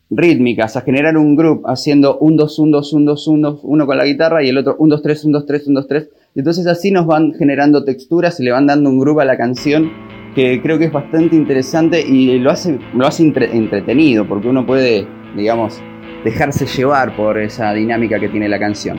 rítmicas, 0.08 0.76
a 0.76 0.80
generar 0.82 1.18
un 1.18 1.36
group 1.36 1.64
haciendo 1.66 2.18
un 2.18 2.36
2, 2.36 2.58
1, 2.58 2.70
2, 2.78 2.92
1, 2.92 3.10
2, 3.10 3.26
1, 3.28 3.50
2, 3.50 3.60
uno 3.64 3.86
con 3.86 3.98
la 3.98 4.06
guitarra 4.06 4.42
y 4.42 4.48
el 4.48 4.58
otro 4.58 4.76
1, 4.78 4.94
2, 4.96 5.02
3, 5.02 5.24
1, 5.26 5.38
2, 5.38 5.46
3, 5.46 5.66
1, 5.66 5.80
2, 5.80 5.88
3. 5.88 6.08
Y 6.34 6.38
entonces 6.38 6.66
así 6.66 6.90
nos 6.90 7.06
van 7.06 7.32
generando 7.34 7.84
texturas 7.84 8.40
y 8.40 8.44
le 8.44 8.52
van 8.52 8.66
dando 8.66 8.88
un 8.88 8.98
groove 8.98 9.22
a 9.22 9.26
la 9.26 9.36
canción 9.36 9.90
que 10.34 10.60
creo 10.62 10.78
que 10.78 10.86
es 10.86 10.92
bastante 10.92 11.36
interesante 11.36 12.00
y 12.00 12.38
lo 12.38 12.50
hace, 12.50 12.78
lo 12.94 13.06
hace 13.06 13.22
entre- 13.22 13.54
entretenido 13.54 14.24
porque 14.26 14.48
uno 14.48 14.64
puede, 14.64 15.06
digamos, 15.36 15.82
dejarse 16.24 16.66
llevar 16.66 17.14
por 17.16 17.38
esa 17.38 17.72
dinámica 17.74 18.18
que 18.18 18.28
tiene 18.28 18.48
la 18.48 18.58
canción. 18.58 18.98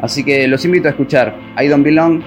Así 0.00 0.24
que 0.24 0.46
los 0.48 0.64
invito 0.64 0.88
a 0.88 0.90
escuchar 0.92 1.36
I 1.60 1.66
Don't 1.68 1.84
Belong. 1.84 2.20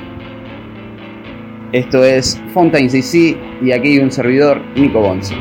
Esto 1.71 2.04
es 2.04 2.41
Fountains 2.54 2.93
DC 2.93 3.38
y 3.62 3.71
aquí 3.71 4.00
un 4.00 4.12
servidor, 4.12 4.62
Nico 4.76 5.02
Bonzo. 5.02 5.36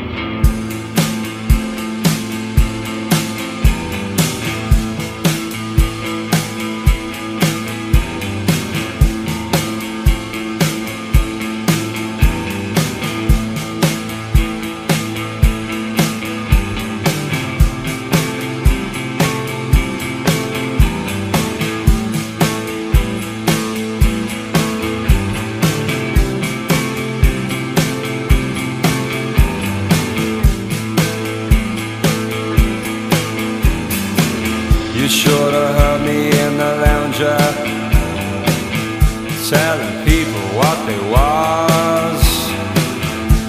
Telling 39.55 40.05
people 40.05 40.45
what 40.59 40.79
they 40.89 41.01
was. 41.17 42.23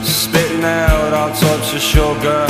Spitting 0.06 0.64
out 0.64 1.12
all 1.20 1.34
types 1.34 1.74
of 1.74 1.82
sugar. 1.82 2.46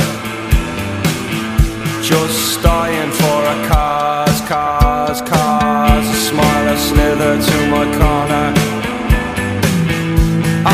Just 2.03 2.61
dying 2.61 3.11
for 3.21 3.39
a 3.55 3.57
cause, 3.71 4.41
cause, 4.41 5.21
cause. 5.21 6.05
A 6.17 6.19
smile 6.29 6.67
a 6.73 6.77
slither 6.77 7.33
to 7.47 7.57
my 7.75 7.85
corner. 7.99 8.47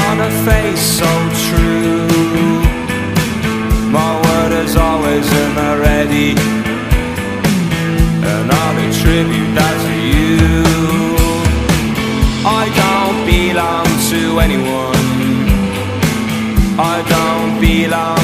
On 0.05 0.15
a 0.29 0.31
face 0.47 0.83
so 1.01 1.11
true. 1.45 2.07
My 3.97 4.11
word 4.25 4.53
is 4.63 4.75
always 4.75 5.27
in 5.43 5.51
the 5.61 5.71
ready. 5.87 6.31
And 8.31 8.45
I'll 8.59 8.77
attribute 8.85 9.51
that 9.59 9.75
to 9.85 9.95
you. 10.15 11.00
Anyone. 14.39 14.95
I 16.79 17.03
don't 17.13 17.59
belong 17.59 18.20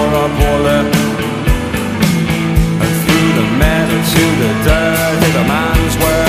a 0.00 0.28
bullet 0.38 0.86
and 2.82 2.92
threw 3.02 3.26
the 3.38 3.46
metal 3.58 4.00
to 4.14 4.24
the 4.40 4.50
dirt. 4.64 5.20
Take 5.20 5.34
a 5.34 5.44
man's 5.46 5.96
word. 5.98 6.19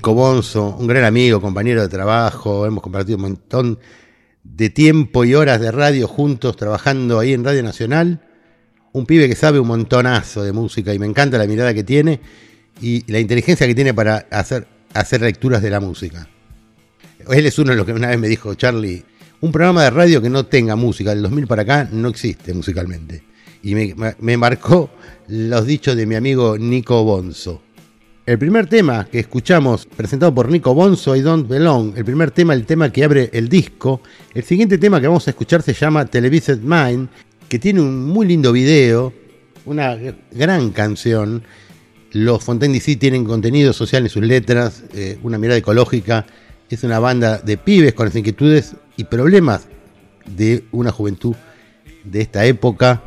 Nico 0.00 0.14
Bonzo, 0.14 0.76
un 0.78 0.86
gran 0.86 1.04
amigo, 1.04 1.42
compañero 1.42 1.82
de 1.82 1.88
trabajo, 1.90 2.64
hemos 2.64 2.82
compartido 2.82 3.16
un 3.16 3.22
montón 3.22 3.78
de 4.42 4.70
tiempo 4.70 5.26
y 5.26 5.34
horas 5.34 5.60
de 5.60 5.70
radio 5.70 6.08
juntos 6.08 6.56
trabajando 6.56 7.18
ahí 7.18 7.34
en 7.34 7.44
Radio 7.44 7.62
Nacional. 7.62 8.22
Un 8.92 9.04
pibe 9.04 9.28
que 9.28 9.34
sabe 9.34 9.60
un 9.60 9.68
montonazo 9.68 10.42
de 10.42 10.52
música 10.52 10.94
y 10.94 10.98
me 10.98 11.04
encanta 11.04 11.36
la 11.36 11.46
mirada 11.46 11.74
que 11.74 11.84
tiene 11.84 12.18
y 12.80 13.12
la 13.12 13.18
inteligencia 13.18 13.66
que 13.66 13.74
tiene 13.74 13.92
para 13.92 14.26
hacer, 14.30 14.66
hacer 14.94 15.20
lecturas 15.20 15.60
de 15.60 15.68
la 15.68 15.80
música. 15.80 16.26
Él 17.28 17.44
es 17.44 17.58
uno 17.58 17.72
de 17.72 17.76
los 17.76 17.84
que 17.84 17.92
una 17.92 18.08
vez 18.08 18.18
me 18.18 18.28
dijo, 18.28 18.54
Charlie, 18.54 19.04
un 19.42 19.52
programa 19.52 19.84
de 19.84 19.90
radio 19.90 20.22
que 20.22 20.30
no 20.30 20.46
tenga 20.46 20.76
música 20.76 21.10
del 21.10 21.20
2000 21.24 21.46
para 21.46 21.60
acá 21.60 21.88
no 21.92 22.08
existe 22.08 22.54
musicalmente. 22.54 23.22
Y 23.62 23.74
me, 23.74 23.94
me 24.18 24.38
marcó 24.38 24.88
los 25.28 25.66
dichos 25.66 25.94
de 25.94 26.06
mi 26.06 26.14
amigo 26.14 26.56
Nico 26.56 27.04
Bonzo. 27.04 27.60
El 28.26 28.38
primer 28.38 28.66
tema 28.66 29.06
que 29.10 29.18
escuchamos, 29.18 29.86
presentado 29.86 30.34
por 30.34 30.50
Nico 30.50 30.74
Bonzo, 30.74 31.16
I 31.16 31.22
Don't 31.22 31.48
Belong, 31.48 31.96
el 31.96 32.04
primer 32.04 32.30
tema, 32.30 32.52
el 32.52 32.66
tema 32.66 32.92
que 32.92 33.02
abre 33.02 33.30
el 33.32 33.48
disco. 33.48 34.02
El 34.34 34.44
siguiente 34.44 34.76
tema 34.76 35.00
que 35.00 35.06
vamos 35.06 35.26
a 35.26 35.30
escuchar 35.30 35.62
se 35.62 35.72
llama 35.72 36.04
Televised 36.04 36.58
Mind, 36.58 37.08
que 37.48 37.58
tiene 37.58 37.80
un 37.80 38.04
muy 38.04 38.26
lindo 38.26 38.52
video, 38.52 39.14
una 39.64 39.96
gran 40.32 40.70
canción. 40.70 41.42
Los 42.12 42.44
Fontaine 42.44 42.74
DC 42.74 42.96
tienen 42.96 43.24
contenido 43.24 43.72
social 43.72 44.02
en 44.02 44.10
sus 44.10 44.22
letras, 44.22 44.84
eh, 44.92 45.18
una 45.22 45.38
mirada 45.38 45.58
ecológica. 45.58 46.26
Es 46.68 46.84
una 46.84 46.98
banda 46.98 47.38
de 47.38 47.56
pibes 47.56 47.94
con 47.94 48.06
las 48.06 48.16
inquietudes 48.16 48.76
y 48.98 49.04
problemas 49.04 49.66
de 50.26 50.64
una 50.72 50.92
juventud 50.92 51.34
de 52.04 52.20
esta 52.20 52.44
época, 52.44 53.02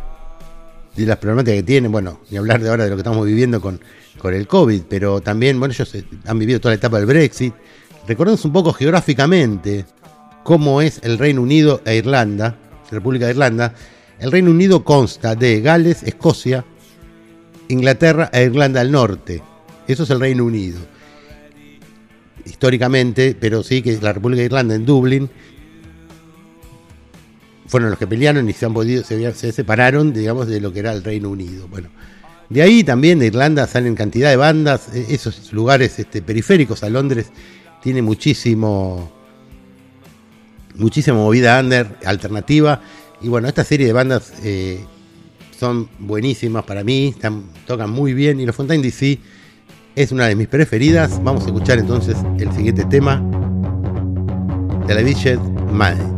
de 0.96 1.06
las 1.06 1.18
problemáticas 1.18 1.58
que 1.58 1.64
tienen. 1.64 1.92
Bueno, 1.92 2.20
ni 2.30 2.38
hablar 2.38 2.62
de 2.62 2.70
ahora 2.70 2.84
de 2.86 2.90
lo 2.90 2.96
que 2.96 3.02
estamos 3.02 3.26
viviendo 3.26 3.62
con 3.62 3.80
con 4.24 4.34
el 4.34 4.48
COVID, 4.48 4.84
pero 4.88 5.22
también, 5.22 5.60
bueno, 5.60 5.74
ellos 5.74 5.94
eh, 5.96 6.06
han 6.26 6.40
vivido 6.40 6.60
toda 6.60 6.72
la 6.72 6.78
etapa 6.78 6.98
del 6.98 7.06
Brexit. 7.06 7.54
Recordemos 8.08 8.44
un 8.46 8.54
poco 8.54 8.74
geográficamente 8.74 9.86
cómo 10.44 10.82
es 10.82 11.00
el 11.04 11.18
Reino 11.18 11.42
Unido 11.42 11.82
e 11.86 11.98
Irlanda, 11.98 12.58
República 12.92 13.26
de 13.26 13.32
Irlanda. 13.32 13.74
El 14.20 14.32
Reino 14.32 14.52
Unido 14.52 14.84
consta 14.84 15.36
de 15.36 15.62
Gales, 15.62 16.04
Escocia, 16.04 16.64
Inglaterra 17.68 18.30
e 18.32 18.44
Irlanda 18.44 18.80
del 18.80 18.92
Norte. 18.92 19.42
Eso 19.88 20.04
es 20.04 20.10
el 20.10 20.20
Reino 20.20 20.46
Unido. 20.46 20.80
Históricamente, 22.46 23.36
pero 23.38 23.64
sí 23.64 23.82
que 23.82 23.98
la 24.02 24.14
República 24.14 24.40
de 24.40 24.46
Irlanda 24.46 24.76
en 24.76 24.86
Dublín 24.86 25.30
fueron 27.74 27.90
los 27.90 27.98
que 27.98 28.06
pelearon 28.06 28.48
y 28.48 28.54
se 28.54 28.68
han 28.68 28.74
podido, 28.76 29.04
se, 29.04 29.34
se 29.34 29.52
separaron, 29.52 30.14
digamos, 30.14 30.46
de 30.46 30.62
lo 30.62 30.72
que 30.72 30.78
era 30.78 30.94
el 30.94 31.04
Reino 31.04 31.32
Unido. 31.32 31.68
Bueno, 31.68 31.90
de 32.48 32.62
ahí 32.62 32.84
también 32.84 33.18
de 33.18 33.26
Irlanda 33.26 33.66
salen 33.66 33.96
cantidad 33.96 34.30
de 34.30 34.36
bandas, 34.36 34.90
eh, 34.94 35.08
esos 35.10 35.52
lugares 35.52 35.98
este, 35.98 36.22
periféricos 36.22 36.84
a 36.84 36.92
Londres 36.92 37.32
tiene 37.82 38.04
muchísimo 38.04 39.12
muchísima 40.76 41.18
movida 41.18 41.60
under, 41.60 41.98
alternativa. 42.06 42.80
Y 43.22 43.30
bueno, 43.30 43.48
esta 43.48 43.64
serie 43.64 43.88
de 43.88 43.94
bandas 43.94 44.34
eh, 44.44 44.86
son 45.58 45.90
buenísimas 45.98 46.66
para 46.66 46.84
mí, 46.84 47.16
tocan 47.66 47.90
muy 47.90 48.14
bien. 48.14 48.40
Y 48.40 48.46
los 48.46 48.56
Fontaine 48.56 48.84
DC 48.84 49.18
es 49.96 50.12
una 50.12 50.28
de 50.28 50.36
mis 50.36 50.48
preferidas. 50.48 51.24
Vamos 51.24 51.46
a 51.46 51.48
escuchar 51.48 51.80
entonces 51.80 52.18
el 52.38 52.52
siguiente 52.54 52.86
tema: 52.86 53.20
Television 54.86 55.56
Mind. 55.76 56.13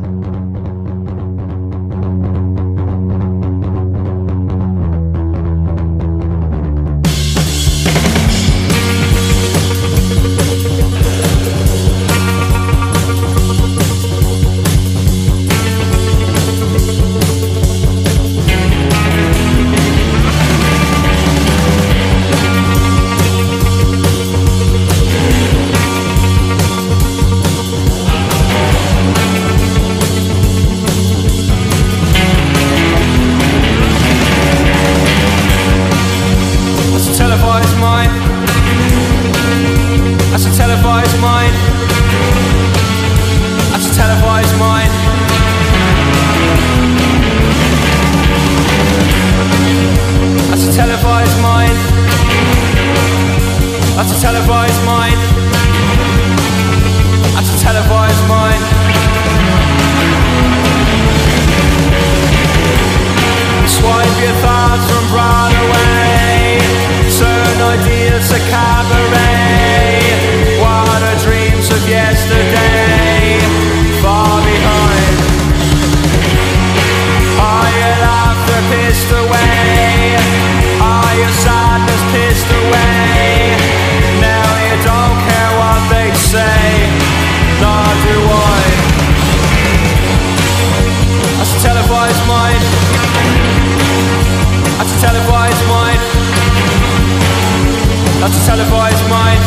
That's 53.96 54.12
a 54.12 54.22
televised 54.22 54.86
mind. 54.86 55.35
That's 94.86 94.98
a 94.98 95.08
televised 95.08 95.66
mind. 95.68 96.00
That's 98.22 98.38
a 98.38 98.46
televised 98.46 99.10
mind. 99.10 99.42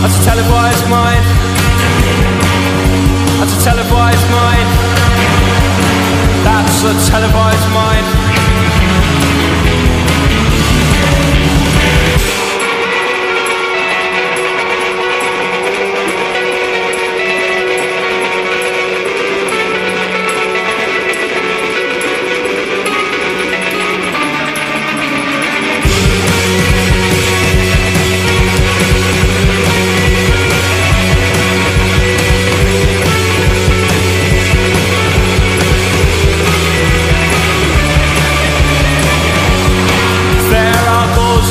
That's 0.00 0.16
a 0.16 0.24
televised 0.24 0.88
mind. 0.88 1.24
That's 3.38 3.52
a 3.52 3.62
televised 3.62 4.30
mind. 4.30 4.68
That's 6.44 6.82
a 6.84 7.10
televised 7.10 7.68
mind. 7.74 8.23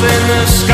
in 0.04 0.28
the 0.28 0.46
sky. 0.46 0.73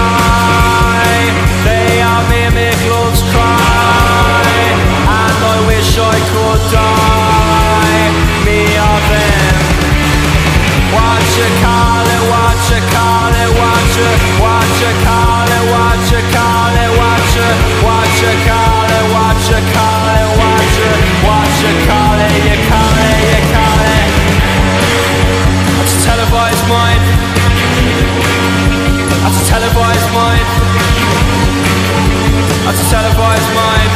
a 32.66 32.72
televised 32.90 33.50
mind. 33.54 33.92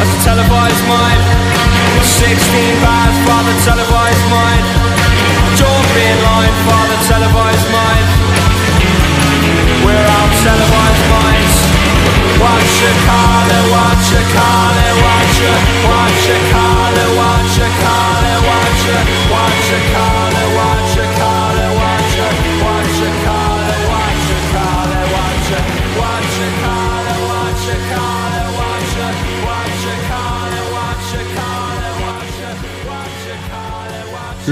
A 0.00 0.06
televised 0.24 0.84
mind. 0.88 1.20
16 2.00 2.80
televised 3.64 4.26
mind. 4.32 4.64
Line, 6.24 6.56
televised 7.08 7.68
mind. 7.68 8.08
We're 9.84 10.08
all 10.16 10.30
televised 10.40 11.06
minds. 11.12 11.56
Watch 12.40 12.72
your 12.80 12.96
car, 13.04 13.52
watch 13.68 14.06
your 14.12 14.26
car, 14.32 14.72
watch 15.04 15.36
your. 15.44 15.58
watch 15.84 16.28
watch. 16.28 16.44
Watch 19.30 19.70
watch 19.70 19.80
car. 19.92 20.43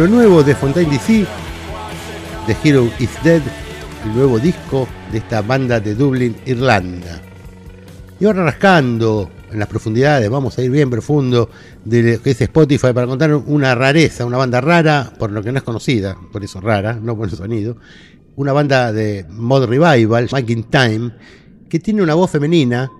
Lo 0.02 0.08
nuevo 0.08 0.42
de 0.42 0.56
Fontaine 0.56 0.90
DC, 0.90 1.24
The 2.48 2.56
Hero 2.64 2.90
is 2.98 3.08
Dead, 3.22 3.40
el 4.04 4.12
nuevo 4.16 4.40
disco 4.40 4.88
de 5.12 5.18
esta 5.18 5.42
banda 5.42 5.78
de 5.78 5.94
Dublín, 5.94 6.34
Irlanda. 6.44 7.22
Y 8.18 8.24
ahora 8.24 8.42
rascando 8.42 9.30
en 9.52 9.60
las 9.60 9.68
profundidades, 9.68 10.28
vamos 10.28 10.58
a 10.58 10.62
ir 10.62 10.72
bien 10.72 10.90
profundo 10.90 11.50
de 11.84 12.14
lo 12.14 12.20
que 12.20 12.32
es 12.32 12.40
Spotify 12.40 12.92
para 12.92 13.06
contar 13.06 13.32
una 13.32 13.76
rareza, 13.76 14.26
una 14.26 14.38
banda 14.38 14.60
rara, 14.60 15.12
por 15.20 15.30
lo 15.30 15.40
que 15.40 15.52
no 15.52 15.58
es 15.58 15.64
conocida, 15.64 16.16
por 16.32 16.42
eso 16.42 16.60
rara, 16.60 16.98
no 17.00 17.16
por 17.16 17.28
el 17.28 17.36
sonido. 17.36 17.76
Una 18.34 18.52
banda 18.52 18.92
de 18.92 19.24
mod 19.30 19.66
revival, 19.66 20.28
Making 20.32 20.64
Time, 20.64 21.12
que 21.68 21.78
tiene 21.78 22.02
una 22.02 22.14
voz 22.14 22.28
femenina, 22.28 22.90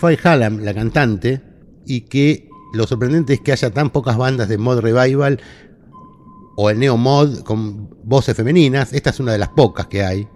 Faye 0.00 0.18
Hallam, 0.24 0.60
la 0.60 0.72
cantante, 0.72 1.42
y 1.84 2.00
que 2.00 2.48
lo 2.72 2.86
sorprendente 2.86 3.34
es 3.34 3.40
que 3.40 3.52
haya 3.52 3.70
tan 3.70 3.90
pocas 3.90 4.16
bandas 4.16 4.48
de 4.48 4.56
mod 4.56 4.80
revival 4.80 5.38
o 6.56 6.70
el 6.70 6.78
neo 6.78 6.96
mod 6.96 7.40
con 7.40 7.88
voces 8.02 8.34
femeninas. 8.34 8.92
Esta 8.92 9.10
es 9.10 9.20
una 9.20 9.32
de 9.32 9.38
las 9.38 9.50
pocas 9.50 9.86
que 9.86 10.02
hay. 10.02 10.26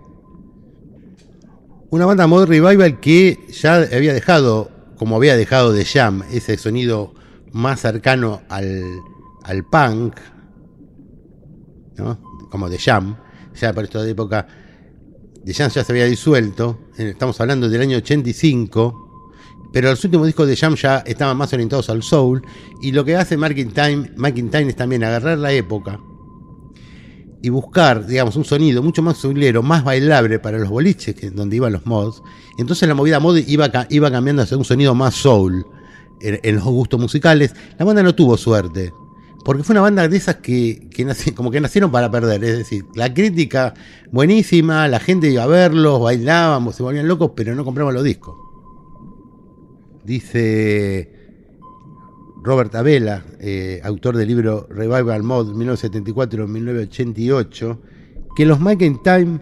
Una 1.89 2.07
banda 2.07 2.27
mod 2.27 2.47
revival 2.47 3.01
que 3.01 3.47
ya 3.51 3.77
había 3.77 4.13
dejado, 4.13 4.71
como 4.97 5.17
había 5.17 5.37
dejado 5.37 5.73
de 5.73 5.85
Jam, 5.85 6.23
ese 6.31 6.57
sonido 6.57 7.15
más 7.53 7.81
cercano 7.81 8.43
al, 8.49 8.85
al 9.43 9.65
punk, 9.65 10.15
¿no? 11.97 12.21
como 12.51 12.69
de 12.69 12.79
Jam. 12.79 13.17
Ya 13.59 13.73
por 13.73 13.85
esta 13.85 14.07
época, 14.07 14.47
de 15.43 15.55
Jam 15.55 15.71
ya 15.71 15.83
se 15.83 15.93
había 15.93 16.05
disuelto. 16.05 16.79
Estamos 16.97 17.41
hablando 17.41 17.69
del 17.69 17.81
año 17.81 17.97
85. 17.97 19.07
Pero 19.73 19.89
los 19.89 20.05
últimos 20.05 20.27
discos 20.27 20.49
de 20.49 20.57
Jam 20.57 20.75
ya 20.75 20.99
estaban 20.99 21.37
más 21.37 21.53
orientados 21.53 21.89
al 21.91 22.03
soul. 22.03 22.43
Y 22.83 22.93
lo 22.93 23.05
que 23.05 23.17
hace 23.17 23.37
Time 23.37 24.11
es 24.69 24.77
también 24.77 25.03
agarrar 25.03 25.39
la 25.39 25.53
época 25.53 25.99
y 27.43 27.49
buscar, 27.49 28.07
digamos, 28.07 28.37
un 28.37 28.45
sonido 28.45 28.83
mucho 28.83 29.03
más 29.03 29.17
soulero, 29.19 29.63
más 29.63 29.85
bailable 29.85 30.39
para 30.39 30.59
los 30.59 30.69
boliches, 30.69 31.15
que 31.15 31.31
donde 31.31 31.57
iban 31.57 31.73
los 31.73 31.87
mods. 31.87 32.23
Entonces 32.59 32.89
la 32.89 32.95
movida 32.95 33.21
mod 33.21 33.37
iba, 33.37 33.71
iba 33.89 34.11
cambiando 34.11 34.43
hacia 34.43 34.57
un 34.57 34.65
sonido 34.65 34.95
más 34.95 35.15
soul 35.15 35.65
en, 36.21 36.55
los 36.55 36.65
gustos 36.65 37.01
musicales. 37.01 37.55
La 37.79 37.85
banda 37.85 38.03
no 38.03 38.15
tuvo 38.15 38.37
suerte, 38.37 38.93
porque 39.45 39.63
fue 39.63 39.73
una 39.73 39.81
banda 39.81 40.07
de 40.07 40.17
esas 40.17 40.37
que, 40.37 40.89
que 40.91 41.07
como 41.35 41.51
que 41.51 41.61
nacieron 41.61 41.91
para 41.91 42.11
perder. 42.11 42.45
Es 42.45 42.59
decir, 42.59 42.85
la 42.95 43.13
crítica 43.13 43.75
buenísima, 44.11 44.87
la 44.89 45.01
gente 45.01 45.31
iba 45.31 45.43
a 45.43 45.47
verlos, 45.47 46.01
bailábamos, 46.01 46.77
se 46.77 46.83
volvían 46.83 47.09
locos, 47.09 47.33
pero 47.35 47.55
no 47.55 47.65
compramos 47.65 47.95
los 47.95 48.05
discos. 48.05 48.37
Dice 50.05 51.20
Robert 52.43 52.75
Abela, 52.75 53.25
eh, 53.39 53.81
autor 53.85 54.17
del 54.17 54.29
libro 54.29 54.67
Revival 54.71 55.23
Mod 55.23 55.55
1974-1988, 55.55 57.79
que 58.37 58.47
los 58.47 58.61
Mike 58.61 58.85
in 58.85 59.03
Time 59.03 59.41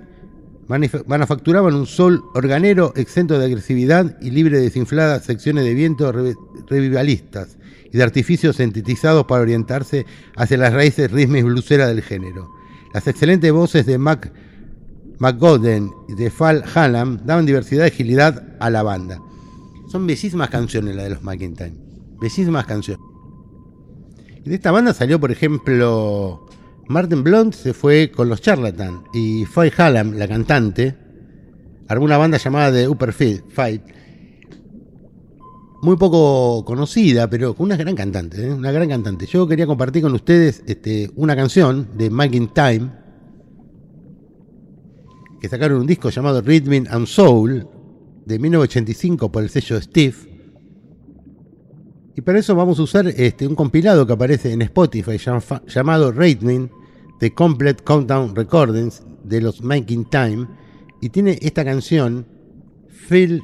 manufacturaban 1.06 1.74
un 1.74 1.86
sol 1.86 2.22
organero 2.34 2.92
exento 2.96 3.38
de 3.38 3.46
agresividad 3.46 4.18
y 4.20 4.30
libre 4.30 4.58
de 4.58 4.64
desinfladas 4.64 5.24
secciones 5.24 5.64
de 5.64 5.72
viento 5.74 6.10
re- 6.12 6.34
revivalistas 6.66 7.56
y 7.90 7.96
de 7.96 8.02
artificios 8.02 8.56
sintetizados 8.56 9.24
para 9.26 9.40
orientarse 9.42 10.04
hacia 10.36 10.58
las 10.58 10.74
raíces 10.74 11.10
y 11.38 11.42
bluseras 11.44 11.88
del 11.88 12.02
género. 12.02 12.50
Las 12.92 13.06
excelentes 13.06 13.50
voces 13.52 13.86
de 13.86 13.96
Mac 13.96 14.30
y 16.08 16.14
de 16.14 16.30
Fal 16.30 16.64
Hallam 16.74 17.24
daban 17.24 17.46
diversidad 17.46 17.84
y 17.84 17.88
agilidad 17.88 18.56
a 18.60 18.68
la 18.70 18.82
banda. 18.82 19.20
Son 19.90 20.06
bellísimas 20.06 20.50
canciones 20.50 20.94
las 20.96 21.04
de 21.04 21.10
los 21.10 21.22
McIntyre. 21.22 21.87
Bellísimas 22.20 22.66
canciones. 22.66 23.04
De 24.44 24.54
esta 24.54 24.70
banda 24.70 24.92
salió, 24.94 25.20
por 25.20 25.30
ejemplo, 25.30 26.46
Martin 26.88 27.22
Blunt 27.22 27.54
se 27.54 27.74
fue 27.74 28.10
con 28.10 28.28
los 28.28 28.40
Charlatan 28.40 29.04
y 29.12 29.44
Faye 29.44 29.72
Hallam, 29.76 30.12
la 30.14 30.26
cantante, 30.26 30.96
armó 31.86 32.04
una 32.04 32.16
banda 32.18 32.38
llamada 32.38 32.72
The 32.72 32.88
Upper 32.88 33.12
Fi- 33.12 33.42
Fight. 33.48 33.82
Muy 35.82 35.96
poco 35.96 36.64
conocida, 36.64 37.30
pero 37.30 37.54
con 37.54 37.66
una 37.66 37.76
gran 37.76 37.94
cantante, 37.94 38.46
¿eh? 38.48 38.52
una 38.52 38.72
gran 38.72 38.88
cantante. 38.88 39.26
Yo 39.26 39.46
quería 39.46 39.66
compartir 39.66 40.02
con 40.02 40.12
ustedes 40.14 40.62
este, 40.66 41.10
una 41.14 41.36
canción 41.36 41.88
de 41.96 42.10
Making 42.10 42.48
Time, 42.48 42.90
que 45.40 45.48
sacaron 45.48 45.80
un 45.80 45.86
disco 45.86 46.10
llamado 46.10 46.40
Rhythm 46.40 46.86
and 46.90 47.06
Soul 47.06 47.66
de 48.26 48.38
1985 48.38 49.30
por 49.30 49.42
el 49.44 49.50
sello 49.50 49.80
Steve. 49.80 50.14
Y 52.18 52.20
para 52.20 52.40
eso 52.40 52.56
vamos 52.56 52.80
a 52.80 52.82
usar 52.82 53.06
este, 53.06 53.46
un 53.46 53.54
compilado 53.54 54.04
que 54.04 54.12
aparece 54.12 54.52
en 54.52 54.60
Spotify 54.62 55.12
llam- 55.12 55.64
llamado 55.66 56.10
Rhythm 56.10 56.66
de 57.20 57.32
Complete 57.32 57.84
Countdown 57.84 58.34
Recordings 58.34 59.04
de 59.22 59.40
los 59.40 59.62
Making 59.62 60.04
Time. 60.10 60.48
Y 61.00 61.10
tiene 61.10 61.38
esta 61.40 61.64
canción, 61.64 62.26
Feel 62.88 63.40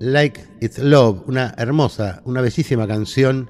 Like 0.00 0.42
It's 0.60 0.78
Love, 0.78 1.22
una 1.26 1.54
hermosa, 1.56 2.20
una 2.26 2.42
bellísima 2.42 2.86
canción 2.86 3.48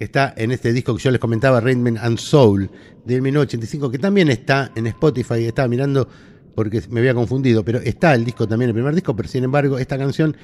está 0.00 0.34
en 0.36 0.50
este 0.50 0.72
disco 0.72 0.96
que 0.96 1.04
yo 1.04 1.12
les 1.12 1.20
comentaba, 1.20 1.60
Rhythm 1.60 1.98
and 2.00 2.18
Soul, 2.18 2.68
del 3.04 3.22
1985, 3.22 3.92
que 3.92 3.98
también 4.00 4.28
está 4.28 4.72
en 4.74 4.88
Spotify. 4.88 5.44
Estaba 5.44 5.68
mirando 5.68 6.08
porque 6.56 6.82
me 6.90 6.98
había 6.98 7.14
confundido, 7.14 7.64
pero 7.64 7.78
está 7.78 8.12
el 8.16 8.24
disco 8.24 8.48
también, 8.48 8.70
el 8.70 8.74
primer 8.74 8.92
disco, 8.92 9.14
pero 9.14 9.28
sin 9.28 9.44
embargo, 9.44 9.78
esta 9.78 9.96
canción, 9.96 10.36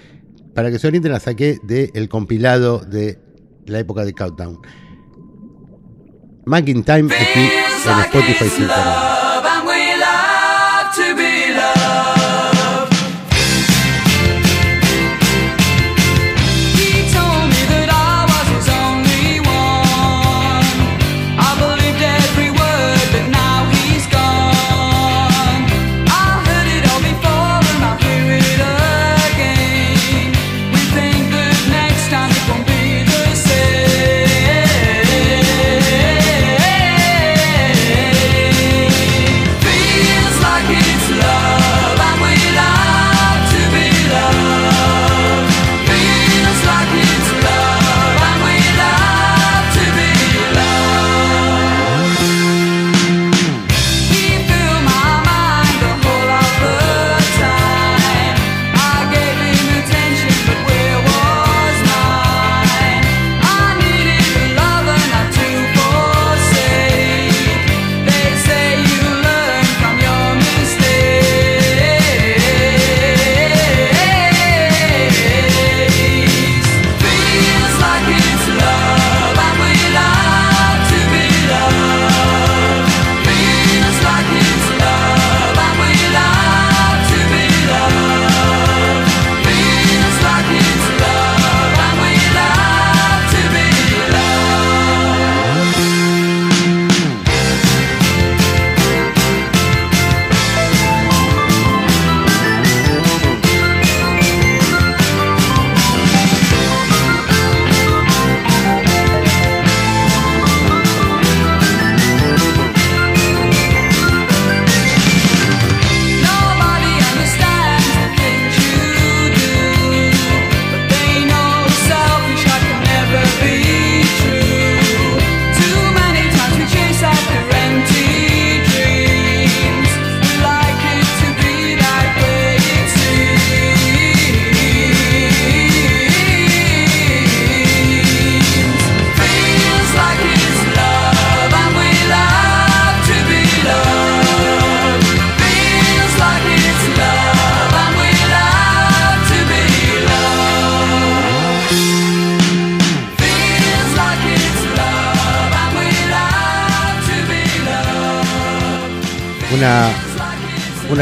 para 0.55 0.71
que 0.71 0.79
se 0.79 0.87
orienten, 0.87 1.13
la 1.13 1.21
saqué 1.21 1.59
del 1.63 2.09
compilado 2.09 2.79
de 2.79 3.19
la 3.67 3.79
época 3.79 4.05
de 4.05 4.13
Countdown. 4.13 4.59
Making 6.45 6.85
Time 6.85 7.15
aquí 7.15 7.49
en 7.87 8.01
Spotify 8.01 8.49
sin 8.49 8.67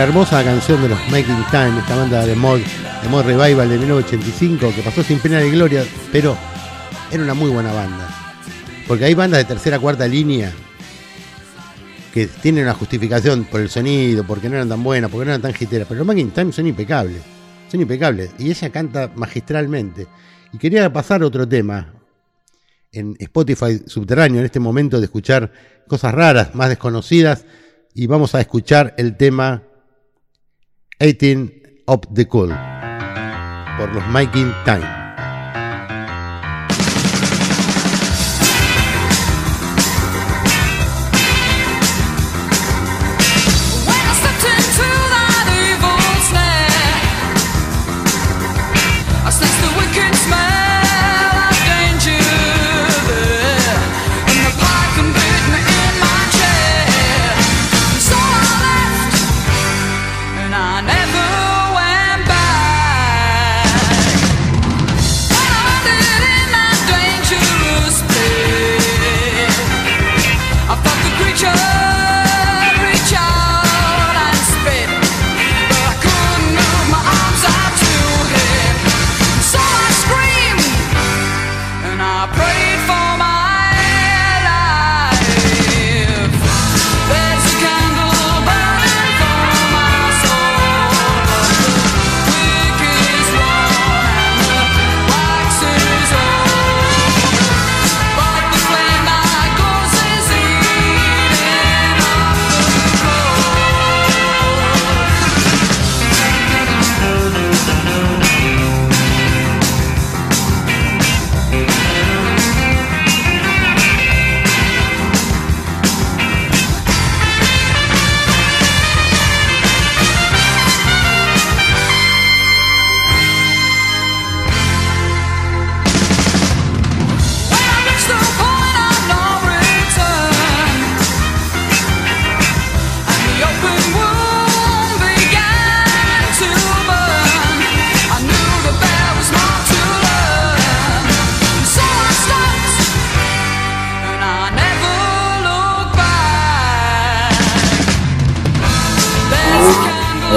una 0.01 0.09
hermosa 0.09 0.43
canción 0.43 0.81
de 0.81 0.89
los 0.89 0.99
Making 1.11 1.45
Time, 1.51 1.79
esta 1.79 1.95
banda 1.95 2.25
de 2.25 2.35
mod, 2.35 2.59
de 3.03 3.09
mod 3.11 3.23
revival 3.23 3.69
de 3.69 3.77
1985 3.77 4.73
que 4.75 4.81
pasó 4.81 5.03
sin 5.03 5.19
pena 5.19 5.43
ni 5.43 5.51
gloria, 5.51 5.85
pero 6.11 6.39
era 7.13 7.23
una 7.23 7.35
muy 7.35 7.51
buena 7.51 7.71
banda. 7.71 8.09
Porque 8.89 9.05
hay 9.05 9.13
bandas 9.13 9.41
de 9.41 9.45
tercera 9.45 9.79
cuarta 9.79 10.09
línea 10.09 10.55
que 12.15 12.29
tienen 12.29 12.65
una 12.65 12.73
justificación 12.73 13.45
por 13.45 13.61
el 13.61 13.69
sonido, 13.69 14.25
porque 14.27 14.49
no 14.49 14.55
eran 14.55 14.71
tan 14.71 14.83
buenas, 14.83 15.11
porque 15.11 15.27
no 15.27 15.33
eran 15.33 15.43
tan 15.43 15.53
giteras, 15.53 15.87
pero 15.87 15.99
los 15.99 16.07
Making 16.07 16.31
Time 16.31 16.53
son 16.53 16.67
impecables, 16.67 17.21
son 17.71 17.83
impecables 17.83 18.31
y 18.39 18.49
ella 18.49 18.71
canta 18.71 19.13
magistralmente. 19.15 20.07
Y 20.51 20.57
quería 20.57 20.91
pasar 20.91 21.23
otro 21.23 21.47
tema, 21.47 21.93
en 22.91 23.17
Spotify 23.19 23.83
subterráneo 23.87 24.39
en 24.39 24.47
este 24.47 24.61
momento 24.61 24.99
de 24.99 25.05
escuchar 25.05 25.53
cosas 25.87 26.15
raras, 26.15 26.55
más 26.55 26.71
desconocidas, 26.71 27.45
y 27.93 28.07
vamos 28.07 28.35
a 28.35 28.41
escuchar 28.41 28.95
el 28.97 29.19
tema 29.19 29.65
18 31.01 31.51
of 31.87 32.01
the 32.13 32.27
Cool 32.29 32.55
por 33.79 33.91
los 33.95 34.07
Making 34.09 34.53
Time. 34.67 35.00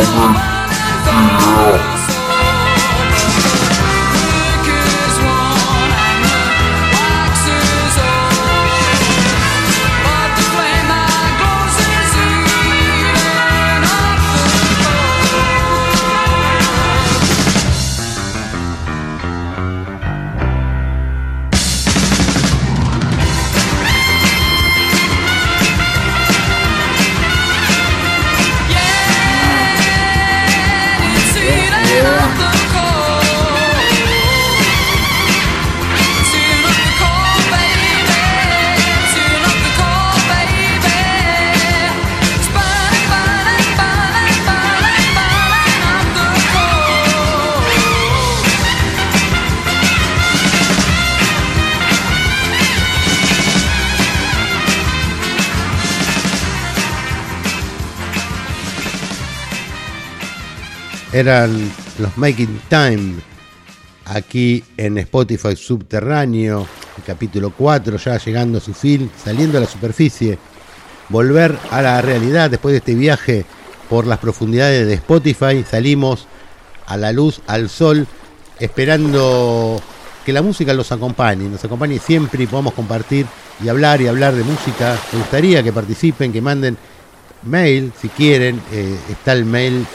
Seven, 0.04 0.34
yeah. 0.34 1.93
Eran 61.14 61.72
los 62.00 62.18
Making 62.18 62.60
Time 62.70 63.14
aquí 64.06 64.64
en 64.78 64.98
Spotify 64.98 65.56
Subterráneo, 65.56 66.68
el 66.98 67.04
capítulo 67.04 67.54
4 67.56 67.98
ya 67.98 68.18
llegando 68.18 68.58
a 68.58 68.62
su 68.62 68.74
fin, 68.74 69.10
saliendo 69.24 69.60
a 69.60 69.62
la 69.62 69.68
superficie, 69.68 70.40
volver 71.10 71.58
a 71.70 71.82
la 71.82 72.02
realidad 72.02 72.50
después 72.50 72.74
de 72.74 72.80
este 72.80 72.96
viaje 72.96 73.46
por 73.90 74.08
las 74.08 74.18
profundidades 74.18 74.88
de 74.88 74.96
Spotify, 74.96 75.64
salimos 75.70 76.28
a 76.88 76.98
la 76.98 77.12
luz, 77.12 77.42
al 77.46 77.70
sol, 77.70 78.08
esperando 78.60 79.80
que 80.26 80.34
la 80.34 80.42
música 80.42 80.74
los 80.74 80.92
acompañe, 80.92 81.48
nos 81.48 81.64
acompañe 81.64 82.00
siempre 82.00 82.44
y 82.44 82.48
podamos 82.48 82.74
compartir 82.74 83.28
y 83.64 83.70
hablar 83.70 84.02
y 84.02 84.08
hablar 84.08 84.34
de 84.34 84.44
música. 84.44 84.98
Me 85.12 85.20
gustaría 85.20 85.62
que 85.62 85.72
participen, 85.72 86.34
que 86.34 86.42
manden 86.42 86.76
mail 87.44 87.94
si 88.02 88.10
quieren, 88.10 88.60
eh, 88.72 88.98
está 89.10 89.34
el 89.34 89.46
mail 89.46 89.86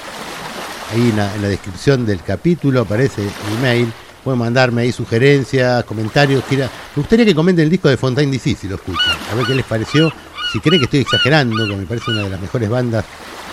ahí 0.90 1.10
en 1.10 1.16
la, 1.16 1.48
descripción 1.48 2.06
del 2.06 2.22
capítulo 2.22 2.82
aparece 2.82 3.22
el 3.22 3.58
mail. 3.62 3.92
Pueden 4.24 4.40
mandarme 4.40 4.82
ahí 4.82 4.92
sugerencias, 4.92 5.84
comentarios. 5.84 6.42
Me 6.50 6.68
gustaría 6.96 7.24
que 7.24 7.34
comenten 7.34 7.64
el 7.64 7.70
disco 7.70 7.88
de 7.88 7.96
Fontaine 7.96 8.32
DC 8.32 8.56
si 8.56 8.68
lo 8.68 8.74
escuchan. 8.76 9.16
A 9.30 9.34
ver 9.34 9.46
qué 9.46 9.54
les 9.54 9.64
pareció. 9.64 10.12
Si 10.52 10.60
creen 10.60 10.80
que 10.80 10.84
estoy 10.84 11.00
exagerando, 11.00 11.66
que 11.66 11.76
me 11.76 11.86
parece 11.86 12.10
una 12.10 12.22
de 12.22 12.30
las 12.30 12.40
mejores 12.40 12.68
bandas 12.68 13.04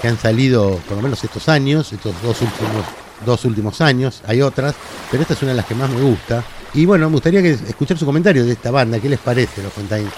que 0.02 0.08
han 0.08 0.18
salido 0.18 0.80
por 0.88 0.98
lo 0.98 1.04
menos 1.04 1.24
estos 1.24 1.48
años, 1.50 1.92
estos 1.94 2.14
dos 2.22 2.42
últimos, 2.42 2.86
dos 3.26 3.46
últimos 3.46 3.82
años. 3.82 4.22
Hay 4.28 4.42
otras, 4.42 4.76
pero 5.12 5.22
esta 5.22 5.34
es 5.34 5.42
una 5.42 5.52
de 5.52 5.58
las 5.58 5.66
que 5.66 5.76
más 5.76 5.90
me 5.90 6.02
gusta. 6.02 6.44
Y 6.74 6.86
bueno, 6.86 7.10
me 7.10 7.14
gustaría 7.14 7.42
que 7.42 7.52
escuchar 7.52 7.98
su 7.98 8.06
comentario 8.06 8.46
de 8.46 8.54
esta 8.54 8.72
banda. 8.72 9.00
¿Qué 9.00 9.10
les 9.10 9.20
parece 9.20 9.62
los 9.62 9.72
Fontaine 9.72 10.10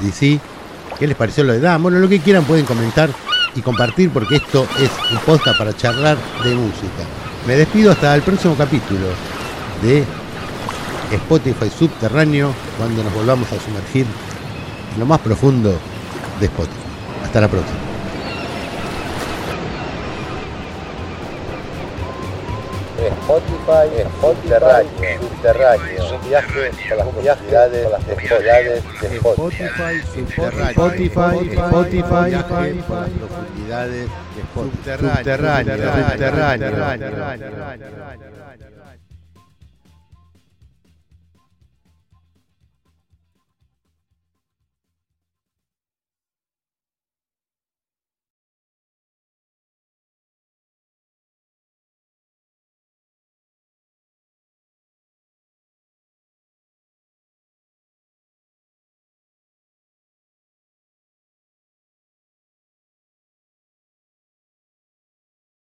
DC? 0.00 0.40
¿Qué 0.98 1.06
les 1.06 1.16
pareció 1.16 1.44
lo 1.44 1.52
de 1.52 1.60
Dan? 1.60 1.82
Bueno, 1.82 1.98
lo 1.98 2.08
que 2.08 2.20
quieran 2.20 2.44
pueden 2.44 2.64
comentar 2.64 3.10
y 3.54 3.60
compartir 3.62 4.10
porque 4.10 4.36
esto 4.36 4.66
es 4.78 4.90
un 5.12 5.18
podcast 5.18 5.58
para 5.58 5.76
charlar 5.76 6.16
de 6.44 6.54
música. 6.54 7.04
Me 7.46 7.56
despido 7.56 7.92
hasta 7.92 8.14
el 8.14 8.22
próximo 8.22 8.54
capítulo 8.56 9.06
de 9.82 10.04
Spotify 11.12 11.70
Subterráneo 11.70 12.52
cuando 12.78 13.02
nos 13.02 13.12
volvamos 13.14 13.50
a 13.52 13.60
sumergir 13.60 14.06
en 14.94 15.00
lo 15.00 15.06
más 15.06 15.20
profundo 15.20 15.78
de 16.38 16.46
Spotify. 16.46 16.76
Hasta 17.24 17.40
la 17.40 17.48
próxima. 17.48 17.89
Spotify. 23.70 24.02
Spotify, 24.10 24.82
Spotify, 24.82 25.18
subterráneo, 25.20 26.14
un 26.14 26.28
viaje 26.28 26.70
por 26.88 26.98
las 26.98 27.06
profundidades, 27.06 27.82
por 27.84 27.92
las 27.92 28.04
profundidades 28.04 28.82
de 29.00 29.16
Spotify. 29.16 29.64
Spotify, 29.64 29.94
Spotify, 30.80 31.36
Spotify, 31.54 32.82
profundidades 33.18 34.08
subterráneas, 34.54 35.78
subterráneas, 35.78 36.72
subterráneas. 36.72 38.49